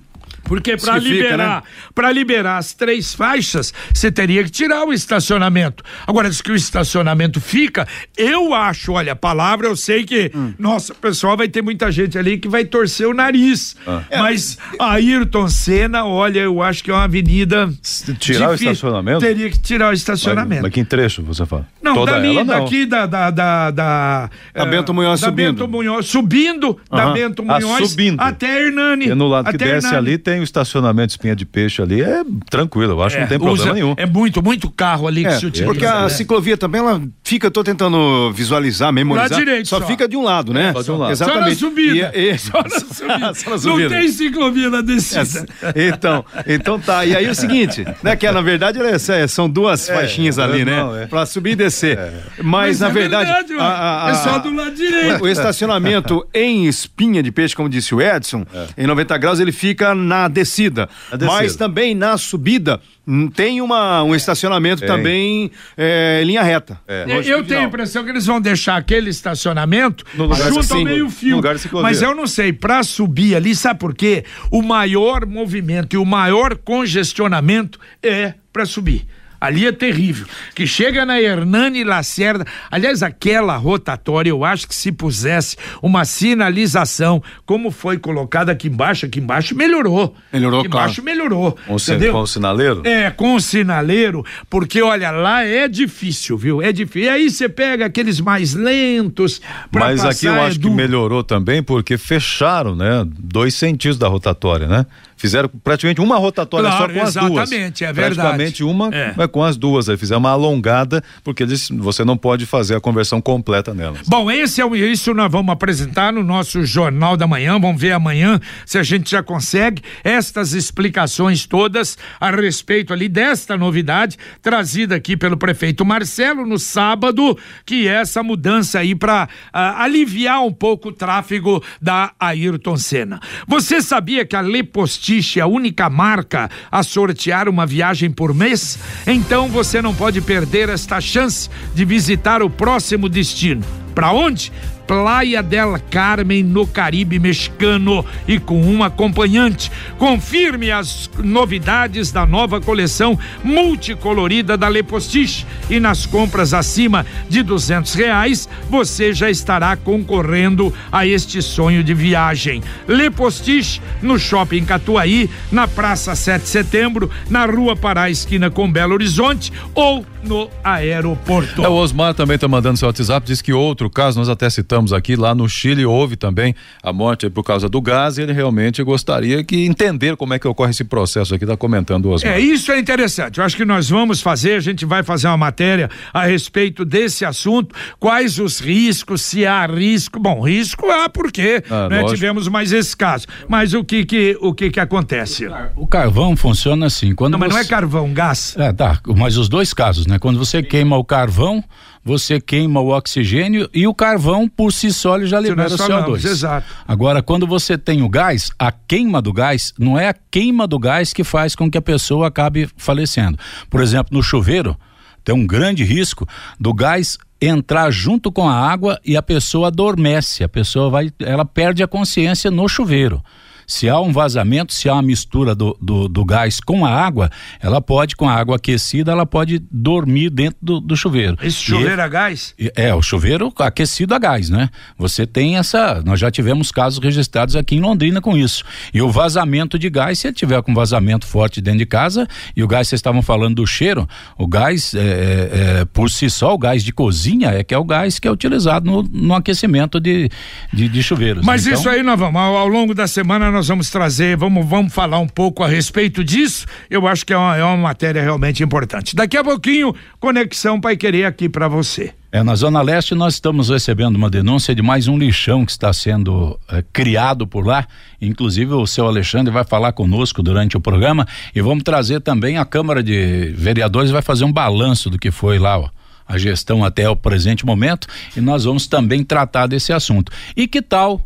Porque 0.48 0.76
para 0.76 0.98
liberar, 0.98 1.62
né? 1.62 1.62
para 1.94 2.11
liberar 2.11 2.58
as 2.58 2.72
três 2.72 3.14
faixas, 3.14 3.72
você 3.92 4.11
teria 4.11 4.42
que 4.42 4.50
tirar 4.50 4.84
o 4.84 4.92
estacionamento. 4.92 5.84
Agora 6.06 6.28
diz 6.28 6.40
que 6.40 6.50
o 6.50 6.56
estacionamento 6.56 7.40
fica, 7.40 7.87
eu 8.16 8.54
acho, 8.54 8.92
olha, 8.92 9.12
a 9.12 9.16
palavra 9.16 9.68
eu 9.68 9.76
sei 9.76 10.04
que, 10.04 10.32
hum. 10.34 10.54
nossa, 10.58 10.94
pessoal 10.94 11.37
vai 11.37 11.48
ter 11.48 11.62
muita 11.62 11.92
gente 11.92 12.18
ali 12.18 12.38
que 12.38 12.48
vai 12.48 12.64
torcer 12.64 13.06
o 13.06 13.14
nariz. 13.14 13.76
Ah. 13.87 14.02
Mas 14.18 14.58
a 14.78 14.92
Ayrton 14.92 15.48
Senna, 15.48 16.04
olha, 16.04 16.40
eu 16.40 16.62
acho 16.62 16.82
que 16.82 16.90
é 16.90 16.94
uma 16.94 17.04
avenida 17.04 17.70
tirar 18.18 18.52
difícil. 18.52 18.68
o 18.68 18.72
estacionamento? 18.72 19.20
Teria 19.20 19.50
que 19.50 19.58
tirar 19.58 19.90
o 19.90 19.92
estacionamento. 19.92 20.62
Mas, 20.62 20.62
mas 20.62 20.72
que 20.72 20.84
trecho 20.84 21.22
você 21.22 21.44
fala? 21.46 21.66
Não, 21.82 21.94
Toda 21.94 22.12
dali, 22.12 22.30
ela, 22.30 22.44
não. 22.44 22.64
daqui 22.64 22.87
da 22.87 23.06
da 23.06 23.30
da, 23.30 23.70
da, 23.70 24.30
da 24.54 24.66
Bento 24.66 24.92
Munhoz 24.94 25.20
da 25.20 25.28
subindo. 25.28 25.52
Bento 25.52 25.68
Munhoz 25.68 26.06
subindo, 26.06 26.70
uh 26.70 26.74
-huh. 26.74 26.96
da 26.96 27.11
Bento 27.11 27.44
ah, 27.48 27.61
Munhoz 27.61 27.90
subindo. 27.90 28.20
até 28.20 28.66
Hernani. 28.66 29.06
E 29.06 29.14
no 29.14 29.28
lado 29.28 29.50
que 29.50 29.56
desce 29.56 29.87
Hernani. 29.87 29.96
ali 29.96 30.18
tem 30.18 30.38
tem 30.38 30.40
o 30.40 30.44
estacionamento 30.44 31.11
espinha 31.11 31.35
de 31.35 31.44
peixe 31.44 31.83
ali, 31.83 32.01
é 32.01 32.22
tranquilo, 32.48 32.92
eu 32.92 33.03
acho 33.03 33.16
que 33.16 33.22
não 33.22 33.29
tem 33.29 33.38
problema 33.38 33.72
nenhum. 33.74 33.94
É 33.96 34.07
muito, 34.07 34.42
muito 34.42 34.70
carro 34.70 35.07
ali 35.07 35.24
que 35.24 35.33
se 35.33 35.46
utiliza. 35.46 35.64
Porque 35.64 35.85
a 35.85 36.03
né? 36.03 36.09
ciclovia 36.09 36.57
também, 36.57 36.81
ela 36.81 37.03
fica, 37.24 37.51
tô 37.51 37.64
tentando 37.64 38.33
visualizar, 38.33 38.92
memorizar. 38.92 39.31
Lá 39.31 39.38
direito, 39.38 39.68
só, 39.68 39.81
só, 39.81 39.87
fica 39.87 40.09
de 40.09 40.16
um 40.16 40.22
lado, 40.22 40.53
né? 40.53 40.72
Só 40.72 40.83
de 40.83 40.90
um 40.92 40.96
lado. 40.96 41.12
Exatamente. 41.12 41.57
Só 41.57 41.66
na 41.66 41.70
subida. 41.70 41.88
E, 42.18 42.31
e... 42.31 42.38
Só, 42.38 42.62
na 42.62 42.70
subida. 42.70 43.35
só 43.35 43.51
na 43.51 43.59
subida. 43.59 43.88
Não 43.88 44.01
tem 44.01 44.09
ciclovia 44.09 44.70
na 44.70 44.81
descida. 44.81 45.46
É, 45.74 45.88
então, 45.88 46.24
então 46.46 46.79
tá. 46.79 47.05
E 47.05 47.16
aí 47.16 47.24
é 47.24 47.31
o 47.31 47.35
seguinte, 47.35 47.85
né? 48.03 48.16
Que 48.16 48.27
é, 48.27 48.33
na 48.33 48.40
verdade 48.40 48.79
é, 48.81 49.27
são 49.27 49.48
duas 49.48 49.88
é, 49.88 49.94
faixinhas 49.94 50.38
ali, 50.38 50.64
né? 50.64 50.77
Não, 50.77 50.96
é. 50.96 51.07
Pra 51.07 51.27
subir 51.27 51.53
e 51.53 51.57
descer. 51.57 51.98
É. 51.98 52.12
Mas, 52.38 52.68
Mas, 52.68 52.81
na 52.81 52.88
verdade. 52.88 53.31
verdade 53.31 53.55
a, 53.59 54.07
a, 54.07 54.11
é 54.11 54.14
só 54.14 54.38
do 54.38 54.55
lado 54.55 54.74
direito. 54.74 55.24
O 55.24 55.29
estacionamento 55.29 56.27
em 56.33 56.66
espinha 56.66 57.22
de 57.22 57.33
peixe, 57.33 57.55
como 57.55 57.68
disse 57.68 57.94
o 57.94 58.01
Edson, 58.01 58.44
em 58.77 58.87
90 58.87 59.18
graus 59.18 59.40
ele 59.40 59.53
fica 59.53 59.94
na. 59.94 60.27
Na 60.28 60.34
descida. 60.34 60.88
Mas 61.20 61.56
também 61.56 61.94
na 61.94 62.16
subida 62.18 62.80
hum, 63.06 63.28
tem 63.28 63.60
uma, 63.60 64.02
um 64.02 64.14
estacionamento 64.14 64.80
tem. 64.80 64.88
também 64.88 65.50
é, 65.76 66.22
linha 66.24 66.42
reta. 66.42 66.78
É. 66.86 67.06
Eu 67.24 67.44
tenho 67.44 67.60
a 67.60 67.64
impressão 67.64 68.04
que 68.04 68.10
eles 68.10 68.26
vão 68.26 68.40
deixar 68.40 68.76
aquele 68.76 69.10
estacionamento 69.10 70.04
junto 70.14 70.74
ao 70.74 70.84
meio-fio. 70.84 71.40
Mas 71.82 72.02
eu 72.02 72.14
não 72.14 72.26
sei, 72.26 72.52
para 72.52 72.82
subir 72.82 73.34
ali, 73.34 73.54
sabe 73.54 73.80
por 73.80 73.94
quê? 73.94 74.24
O 74.50 74.62
maior 74.62 75.26
movimento 75.26 75.94
e 75.94 75.98
o 75.98 76.04
maior 76.04 76.56
congestionamento 76.56 77.78
é 78.02 78.34
para 78.52 78.66
subir. 78.66 79.06
Ali 79.40 79.66
é 79.66 79.72
terrível. 79.72 80.27
Que 80.55 80.66
chega 80.66 81.07
na 81.07 81.20
Hernani 81.20 81.85
Lacerda. 81.85 82.44
Aliás, 82.70 83.03
aquela 83.03 83.57
rotatória, 83.57 84.31
eu 84.31 84.44
acho 84.44 84.66
que 84.66 84.74
se 84.74 84.90
pusesse 84.90 85.57
uma 85.83 86.05
sinalização, 86.05 87.22
como 87.46 87.70
foi 87.70 87.98
colocada 87.98 88.51
aqui 88.51 88.68
embaixo, 88.68 89.07
aqui 89.07 89.20
embaixo 89.20 89.55
melhorou. 89.55 90.14
Melhorou, 90.33 90.61
aqui 90.61 90.68
claro. 90.68 90.87
embaixo 90.87 91.03
melhorou. 91.03 91.59
Com, 91.66 91.77
entendeu? 91.77 92.12
com 92.12 92.20
o 92.20 92.27
sinaleiro? 92.27 92.83
É, 92.85 93.11
com 93.11 93.35
o 93.35 93.40
sinaleiro, 93.40 94.24
porque 94.51 94.83
olha, 94.83 95.11
lá 95.11 95.44
é 95.44 95.68
difícil, 95.68 96.37
viu? 96.37 96.61
É 96.61 96.72
difícil. 96.72 97.03
E 97.03 97.09
aí 97.09 97.31
você 97.31 97.48
pega 97.48 97.87
aqueles 97.87 98.20
mais 98.20 98.55
lentos. 98.55 99.40
Mas 99.72 100.03
passar, 100.03 100.11
aqui 100.11 100.27
eu 100.27 100.42
acho 100.42 100.59
é 100.59 100.62
que 100.62 100.70
melhorou 100.70 101.22
também, 101.22 101.62
porque 101.62 101.96
fecharam, 101.96 102.74
né? 102.74 103.07
Dois 103.07 103.55
sentidos 103.55 103.98
da 103.98 104.09
rotatória, 104.09 104.66
né? 104.66 104.87
Fizeram 105.18 105.50
praticamente 105.64 106.00
uma 106.00 106.16
rotatória 106.16 106.70
claro, 106.70 106.92
só 106.92 106.98
com 107.00 107.07
as 107.07 107.14
duas. 107.14 107.50
Exatamente, 107.50 107.85
é 107.85 107.92
verdade. 107.92 108.14
Praticamente 108.14 108.62
uma 108.62 108.88
é. 108.94 109.26
com 109.26 109.42
as 109.42 109.57
duas. 109.57 109.88
Aí 109.88 109.96
fizeram 109.96 110.20
uma 110.20 110.31
alongada, 110.31 111.02
porque 111.24 111.42
eles, 111.42 111.68
você 111.70 112.04
não 112.04 112.16
pode 112.16 112.46
fazer 112.46 112.76
a 112.76 112.81
conversão 112.81 113.20
completa 113.20 113.74
nelas. 113.74 114.07
Bom, 114.07 114.31
esse 114.31 114.61
é 114.61 114.64
o 114.64 114.76
isso 114.76 115.12
nós 115.12 115.31
vamos 115.31 115.52
apresentar 115.52 116.12
no 116.12 116.22
nosso 116.22 116.64
Jornal 116.64 117.16
da 117.16 117.26
Manhã. 117.26 117.59
Vamos 117.59 117.83
ver 117.83 117.90
amanhã 117.92 118.40
se 118.64 118.78
a 118.78 118.83
gente 118.85 119.11
já 119.11 119.20
consegue 119.20 119.83
estas 120.04 120.52
explicações 120.52 121.46
todas 121.46 121.98
a 122.20 122.31
respeito 122.31 122.92
ali 122.92 123.09
desta 123.09 123.57
novidade 123.57 124.16
trazida 124.40 124.94
aqui 124.94 125.16
pelo 125.16 125.37
prefeito 125.37 125.85
Marcelo 125.85 126.46
no 126.46 126.61
sábado, 126.61 127.37
que 127.66 127.88
é 127.88 127.94
essa 127.94 128.22
mudança 128.22 128.78
aí 128.78 128.94
para 128.94 129.28
ah, 129.52 129.83
aliviar 129.83 130.44
um 130.44 130.52
pouco 130.52 130.90
o 130.90 130.92
tráfego 130.92 131.61
da 131.83 132.12
Ayrton 132.20 132.76
Senna. 132.76 133.18
Você 133.48 133.83
sabia 133.83 134.24
que 134.24 134.37
a 134.37 134.40
Lepost 134.40 135.07
É 135.08 135.40
a 135.40 135.46
única 135.46 135.88
marca 135.88 136.50
a 136.70 136.82
sortear 136.82 137.48
uma 137.48 137.64
viagem 137.64 138.10
por 138.10 138.34
mês? 138.34 138.78
Então 139.06 139.48
você 139.48 139.80
não 139.80 139.94
pode 139.94 140.20
perder 140.20 140.68
esta 140.68 141.00
chance 141.00 141.48
de 141.74 141.84
visitar 141.84 142.42
o 142.42 142.50
próximo 142.50 143.08
destino. 143.08 143.64
Para 143.94 144.12
onde? 144.12 144.53
Praia 144.88 145.42
del 145.42 145.79
Carmen, 145.90 146.42
no 146.42 146.66
Caribe 146.66 147.18
mexicano 147.18 148.03
e 148.27 148.40
com 148.40 148.59
um 148.59 148.83
acompanhante. 148.83 149.70
Confirme 149.98 150.70
as 150.70 151.11
novidades 151.22 152.11
da 152.11 152.24
nova 152.24 152.59
coleção 152.59 153.18
multicolorida 153.44 154.57
da 154.57 154.66
Lepostiche 154.66 155.44
e 155.68 155.79
nas 155.79 156.07
compras 156.07 156.55
acima 156.55 157.05
de 157.29 157.42
duzentos 157.42 157.92
reais 157.92 158.48
você 158.70 159.12
já 159.12 159.29
estará 159.29 159.77
concorrendo 159.77 160.72
a 160.90 161.07
este 161.07 161.42
sonho 161.42 161.85
de 161.85 161.92
viagem. 161.92 162.62
Lepostiche 162.87 163.83
no 164.01 164.18
Shopping 164.18 164.64
Catuaí, 164.64 165.29
na 165.53 165.68
Praça 165.68 166.14
7 166.14 166.42
de 166.44 166.48
Setembro, 166.48 167.11
na 167.29 167.44
Rua 167.44 167.77
Pará, 167.77 168.09
esquina 168.09 168.51
com 168.51 168.72
Belo 168.72 168.94
Horizonte 168.94 169.53
ou 169.74 170.07
no 170.22 170.48
aeroporto. 170.64 171.62
É, 171.62 171.68
o 171.68 171.74
Osmar 171.74 172.14
também 172.14 172.37
está 172.37 172.48
mandando 172.48 172.79
seu 172.79 172.88
WhatsApp, 172.88 173.27
diz 173.27 173.42
que 173.42 173.53
outro 173.53 173.77
caso, 173.88 174.18
nós 174.18 174.28
até 174.28 174.50
citamos 174.50 174.92
aqui, 174.92 175.14
lá 175.14 175.34
no 175.34 175.48
Chile 175.48 175.86
houve 175.86 176.16
também 176.16 176.54
a 176.82 176.92
morte 176.92 177.30
por 177.30 177.44
causa 177.44 177.68
do 177.68 177.80
gás 177.80 178.18
e 178.18 178.22
ele 178.22 178.32
realmente 178.32 178.82
gostaria 178.82 179.44
que 179.44 179.66
entender 179.66 180.16
como 180.16 180.34
é 180.34 180.38
que 180.38 180.48
ocorre 180.48 180.70
esse 180.70 180.84
processo 180.84 181.34
aqui, 181.34 181.44
está 181.44 181.56
comentando 181.56 182.06
o 182.06 182.10
Osmar. 182.10 182.32
É, 182.32 182.40
isso 182.40 182.72
é 182.72 182.78
interessante, 182.78 183.38
eu 183.38 183.44
acho 183.44 183.56
que 183.56 183.64
nós 183.64 183.88
vamos 183.88 184.20
fazer, 184.20 184.54
a 184.54 184.60
gente 184.60 184.84
vai 184.84 185.02
fazer 185.02 185.28
uma 185.28 185.36
matéria 185.36 185.88
a 186.12 186.24
respeito 186.24 186.84
desse 186.84 187.24
assunto, 187.24 187.74
quais 188.00 188.38
os 188.38 188.58
riscos, 188.58 189.22
se 189.22 189.46
há 189.46 189.66
risco, 189.66 190.18
bom, 190.18 190.40
risco 190.40 190.90
há 190.90 191.08
porque 191.08 191.62
ah, 191.70 191.88
né, 191.88 192.04
tivemos 192.04 192.48
mais 192.48 192.72
esse 192.72 192.96
caso, 192.96 193.26
mas 193.48 193.74
o 193.74 193.84
que 193.84 194.04
que, 194.04 194.36
o 194.40 194.52
que 194.52 194.70
que 194.70 194.80
acontece? 194.80 195.46
O 195.76 195.86
carvão 195.86 196.36
funciona 196.36 196.86
assim, 196.86 197.14
quando 197.14 197.32
Não, 197.32 197.38
você... 197.38 197.46
mas 197.46 197.54
não 197.54 197.60
é 197.60 197.64
carvão, 197.64 198.12
gás. 198.12 198.56
É, 198.56 198.72
tá, 198.72 199.00
mas 199.16 199.36
os 199.36 199.48
dois 199.48 199.74
casos, 199.74 200.06
né? 200.06 200.18
Quando 200.18 200.38
você 200.38 200.62
queima 200.62 200.96
o 200.96 201.04
carvão, 201.04 201.62
você 202.08 202.40
queima 202.40 202.80
o 202.80 202.88
oxigênio 202.88 203.68
e 203.74 203.86
o 203.86 203.94
carvão 203.94 204.48
por 204.48 204.72
si 204.72 204.90
só 204.90 205.20
já 205.26 205.38
libera 205.38 205.74
o 205.74 205.76
CO2. 205.76 206.24
Exato. 206.24 206.66
Agora, 206.86 207.22
quando 207.22 207.46
você 207.46 207.76
tem 207.76 208.00
o 208.00 208.08
gás, 208.08 208.50
a 208.58 208.72
queima 208.72 209.20
do 209.20 209.30
gás 209.30 209.74
não 209.78 209.98
é 209.98 210.08
a 210.08 210.14
queima 210.14 210.66
do 210.66 210.78
gás 210.78 211.12
que 211.12 211.22
faz 211.22 211.54
com 211.54 211.70
que 211.70 211.76
a 211.76 211.82
pessoa 211.82 212.28
acabe 212.28 212.66
falecendo. 212.78 213.38
Por 213.68 213.82
exemplo, 213.82 214.16
no 214.16 214.22
chuveiro, 214.22 214.74
tem 215.22 215.34
um 215.34 215.46
grande 215.46 215.84
risco 215.84 216.26
do 216.58 216.72
gás 216.72 217.18
entrar 217.40 217.90
junto 217.90 218.32
com 218.32 218.48
a 218.48 218.54
água 218.54 218.98
e 219.04 219.14
a 219.14 219.22
pessoa 219.22 219.68
adormece, 219.68 220.42
a 220.42 220.48
pessoa 220.48 220.88
vai, 220.88 221.12
ela 221.18 221.44
perde 221.44 221.82
a 221.82 221.86
consciência 221.86 222.50
no 222.50 222.66
chuveiro. 222.66 223.22
Se 223.68 223.87
há 223.87 224.00
um 224.00 224.12
vazamento, 224.12 224.72
se 224.72 224.88
há 224.88 224.94
uma 224.94 225.02
mistura 225.02 225.54
do, 225.54 225.76
do, 225.81 226.09
do, 226.09 226.24
gás 226.24 226.59
com 226.59 226.87
a 226.87 226.90
água, 226.90 227.31
ela 227.61 227.83
pode, 227.83 228.16
com 228.16 228.26
a 228.26 228.33
água 228.33 228.57
aquecida, 228.57 229.12
ela 229.12 229.26
pode 229.26 229.62
dormir 229.70 230.31
dentro 230.31 230.57
do, 230.62 230.81
do 230.81 230.96
chuveiro. 230.96 231.37
Esse 231.42 231.59
chuveiro 231.59 232.00
e, 232.00 232.02
a 232.02 232.09
gás? 232.09 232.54
É, 232.74 232.94
o 232.94 233.02
chuveiro 233.02 233.52
aquecido 233.59 234.14
a 234.14 234.18
gás, 234.18 234.48
né? 234.48 234.70
Você 234.96 235.26
tem 235.26 235.59
essa. 235.59 236.02
Nós 236.02 236.18
já 236.18 236.31
tivemos 236.31 236.72
casos 236.72 236.98
registrados 236.98 237.57
aqui 237.57 237.76
em 237.76 237.81
Londrina 237.81 238.22
com 238.22 238.35
isso. 238.35 238.64
E 238.92 239.02
o 239.02 239.11
vazamento 239.11 239.78
de 239.78 239.90
gás, 239.90 240.18
se 240.18 240.28
ele 240.28 240.35
tiver 240.35 240.62
com 240.62 240.74
vazamento 240.74 241.26
forte 241.26 241.61
dentro 241.61 241.81
de 241.81 241.87
casa, 241.87 242.26
e 242.57 242.64
o 242.64 242.66
gás, 242.66 242.88
vocês 242.88 242.98
estavam 242.98 243.20
falando 243.20 243.57
do 243.57 243.66
cheiro, 243.66 244.09
o 244.38 244.46
gás, 244.46 244.94
é, 244.94 244.98
é, 244.98 245.81
é, 245.81 245.85
por 245.85 246.11
si 246.11 246.31
só, 246.31 246.54
o 246.54 246.59
gás 246.59 246.83
de 246.83 246.92
cozinha 246.92 247.50
é 247.50 247.62
que 247.62 247.74
é 247.74 247.78
o 247.78 247.85
gás 247.85 248.18
que 248.18 248.26
é 248.26 248.31
utilizado 248.31 248.90
no, 248.90 249.02
no 249.02 249.35
aquecimento 249.35 250.00
de, 250.00 250.31
de, 250.72 250.88
de 250.88 251.02
chuveiros. 251.02 251.44
Mas 251.44 251.66
então, 251.66 251.78
isso 251.78 251.88
aí 251.88 252.02
nós 252.02 252.18
vamos, 252.18 252.40
ao, 252.40 252.57
ao 252.57 252.68
longo 252.68 252.94
da 252.94 253.07
semana 253.07 253.50
nós 253.50 253.57
vamos 253.66 253.90
trazer, 253.90 254.36
vamos, 254.36 254.64
vamos 254.64 254.92
falar 254.92 255.18
um 255.18 255.26
pouco 255.26 255.64
a 255.64 255.68
respeito 255.68 256.22
disso. 256.22 256.66
Eu 256.88 257.08
acho 257.08 257.26
que 257.26 257.32
é 257.32 257.36
uma, 257.36 257.56
é 257.56 257.64
uma 257.64 257.76
matéria 257.76 258.22
realmente 258.22 258.62
importante. 258.62 259.16
Daqui 259.16 259.36
a 259.36 259.42
pouquinho, 259.42 259.94
Conexão 260.20 260.80
Pai 260.80 260.96
Querer 260.96 261.24
aqui 261.24 261.48
para 261.48 261.66
você. 261.66 262.14
É, 262.30 262.42
na 262.42 262.54
Zona 262.54 262.82
Leste 262.82 263.14
nós 263.14 263.34
estamos 263.34 263.70
recebendo 263.70 264.16
uma 264.16 264.28
denúncia 264.28 264.74
de 264.74 264.82
mais 264.82 265.08
um 265.08 265.16
lixão 265.16 265.64
que 265.64 265.72
está 265.72 265.90
sendo 265.94 266.60
é, 266.68 266.84
criado 266.92 267.46
por 267.46 267.66
lá. 267.66 267.86
Inclusive 268.20 268.74
o 268.74 268.86
seu 268.86 269.06
Alexandre 269.06 269.50
vai 269.50 269.64
falar 269.64 269.92
conosco 269.92 270.42
durante 270.42 270.76
o 270.76 270.80
programa 270.80 271.26
e 271.54 271.62
vamos 271.62 271.82
trazer 271.82 272.20
também 272.20 272.58
a 272.58 272.66
Câmara 272.66 273.02
de 273.02 273.54
Vereadores 273.56 274.10
vai 274.10 274.20
fazer 274.20 274.44
um 274.44 274.52
balanço 274.52 275.08
do 275.08 275.18
que 275.18 275.30
foi 275.30 275.58
lá, 275.58 275.78
ó, 275.78 275.88
a 276.26 276.36
gestão 276.36 276.84
até 276.84 277.08
o 277.08 277.16
presente 277.16 277.64
momento 277.64 278.06
e 278.36 278.42
nós 278.42 278.64
vamos 278.64 278.86
também 278.86 279.24
tratar 279.24 279.66
desse 279.66 279.90
assunto. 279.90 280.30
E 280.54 280.68
que 280.68 280.82
tal 280.82 281.22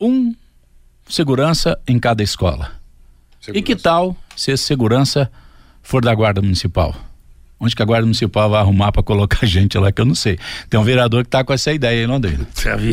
um 0.00 0.34
segurança 1.10 1.78
em 1.86 1.98
cada 1.98 2.22
escola. 2.22 2.72
Segurança. 3.40 3.58
E 3.58 3.62
que 3.62 3.76
tal 3.76 4.16
se 4.36 4.52
esse 4.52 4.64
segurança 4.64 5.30
for 5.82 6.02
da 6.02 6.14
Guarda 6.14 6.40
Municipal? 6.40 6.94
Onde 7.60 7.76
que 7.76 7.82
a 7.82 7.84
Guarda 7.84 8.06
Municipal 8.06 8.48
vai 8.48 8.60
arrumar 8.60 8.90
para 8.90 9.02
colocar 9.02 9.44
gente 9.46 9.76
lá 9.76 9.92
que 9.92 10.00
eu 10.00 10.06
não 10.06 10.14
sei. 10.14 10.38
Tem 10.68 10.80
um 10.80 10.82
vereador 10.82 11.22
que 11.24 11.30
tá 11.30 11.44
com 11.44 11.52
essa 11.52 11.72
ideia 11.72 12.02
em 12.02 12.06
Londrina. 12.06 12.46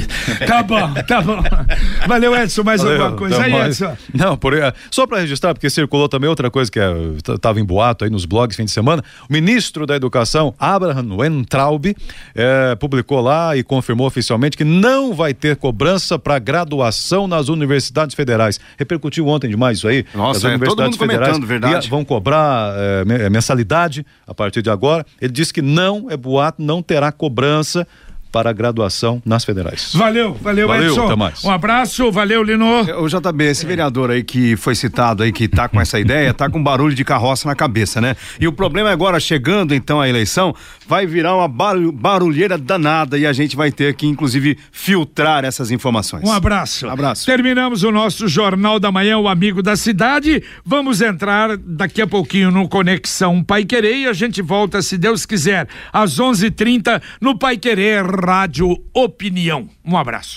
Tá 0.47 0.63
bom, 0.63 0.93
tá 1.07 1.21
bom. 1.21 1.41
Valeu, 2.07 2.35
Edson, 2.35 2.63
mais 2.63 2.81
Valeu, 2.81 3.01
alguma 3.01 3.17
coisa 3.17 3.41
aí, 3.41 3.53
Edson? 3.53 3.95
Não, 4.13 4.37
por, 4.37 4.53
só 4.91 5.05
para 5.07 5.19
registrar, 5.19 5.53
porque 5.53 5.69
circulou 5.69 6.09
também 6.09 6.29
outra 6.29 6.49
coisa 6.49 6.71
que 6.71 6.79
estava 7.33 7.59
é, 7.59 7.61
em 7.61 7.65
boato 7.65 8.03
aí 8.03 8.09
nos 8.09 8.25
blogs 8.25 8.57
fim 8.57 8.65
de 8.65 8.71
semana. 8.71 9.03
O 9.29 9.33
ministro 9.33 9.85
da 9.85 9.95
Educação, 9.95 10.53
Abraham 10.59 11.15
Weintraub, 11.15 11.95
é, 12.35 12.75
publicou 12.75 13.21
lá 13.21 13.55
e 13.55 13.63
confirmou 13.63 14.07
oficialmente 14.07 14.57
que 14.57 14.63
não 14.63 15.13
vai 15.13 15.33
ter 15.33 15.55
cobrança 15.55 16.17
para 16.17 16.39
graduação 16.39 17.27
nas 17.27 17.49
universidades 17.49 18.15
federais. 18.15 18.59
Repercutiu 18.77 19.27
ontem 19.27 19.49
demais 19.49 19.77
isso 19.77 19.87
aí. 19.87 20.05
Nossa, 20.13 20.49
é, 20.49 20.57
todo 20.57 20.83
mundo 20.83 20.97
comentando, 20.97 21.45
verdade. 21.45 21.89
vão 21.89 22.03
cobrar 22.03 22.73
é, 22.75 23.29
mensalidade 23.29 24.05
a 24.25 24.33
partir 24.33 24.56
partir 24.57 24.61
de 24.61 24.69
agora. 24.69 25.05
Ele 25.21 25.31
disse 25.31 25.53
que 25.53 25.61
não 25.61 26.09
é 26.09 26.17
boato, 26.17 26.61
não 26.61 26.81
terá 26.81 27.11
cobrança 27.11 27.87
para 28.31 28.49
a 28.49 28.53
graduação 28.53 29.21
nas 29.25 29.43
federais. 29.43 29.91
Valeu, 29.93 30.33
valeu, 30.33 30.67
valeu 30.67 30.89
Edson. 30.89 31.05
Até 31.05 31.15
mais. 31.15 31.43
Um 31.43 31.51
abraço, 31.51 32.11
valeu, 32.11 32.43
Lino. 32.43 32.81
O 33.01 33.07
JB, 33.07 33.43
esse 33.45 33.65
vereador 33.65 34.11
aí 34.11 34.23
que 34.23 34.55
foi 34.55 34.75
citado 34.75 35.23
aí, 35.23 35.31
que 35.31 35.47
tá 35.47 35.67
com 35.67 35.79
essa 35.79 35.99
ideia, 35.99 36.33
tá 36.33 36.49
com 36.49 36.61
barulho 36.61 36.95
de 36.95 37.03
carroça 37.03 37.47
na 37.47 37.55
cabeça, 37.55 38.01
né? 38.01 38.15
E 38.39 38.47
o 38.47 38.51
problema 38.51 38.89
é 38.89 38.93
agora, 38.93 39.19
chegando 39.19 39.73
então 39.73 40.01
a 40.01 40.09
eleição, 40.09 40.53
vai 40.87 41.05
virar 41.05 41.35
uma 41.35 41.47
barulheira 41.47 42.57
danada 42.57 43.17
e 43.17 43.25
a 43.25 43.33
gente 43.33 43.55
vai 43.55 43.71
ter 43.71 43.93
que, 43.95 44.05
inclusive, 44.05 44.57
filtrar 44.71 45.45
essas 45.45 45.71
informações. 45.71 46.23
Um 46.23 46.31
abraço. 46.31 46.87
Um 46.87 46.91
abraço. 46.91 47.25
Terminamos 47.25 47.83
o 47.83 47.91
nosso 47.91 48.27
Jornal 48.27 48.79
da 48.79 48.91
Manhã, 48.91 49.17
o 49.17 49.27
Amigo 49.27 49.61
da 49.61 49.75
Cidade. 49.75 50.43
Vamos 50.65 51.01
entrar 51.01 51.57
daqui 51.57 52.01
a 52.01 52.07
pouquinho 52.07 52.51
no 52.51 52.67
Conexão 52.67 53.43
Pai 53.43 53.65
Querer 53.65 53.97
e 53.97 54.07
a 54.07 54.13
gente 54.13 54.41
volta, 54.41 54.81
se 54.81 54.97
Deus 54.97 55.25
quiser, 55.25 55.67
às 55.91 56.19
11:30 56.19 57.01
no 57.21 57.37
Pai 57.37 57.57
Querer 57.57 58.05
Rádio 58.17 58.83
Opinião. 58.93 59.69
Um 59.85 59.95
abraço. 59.95 60.35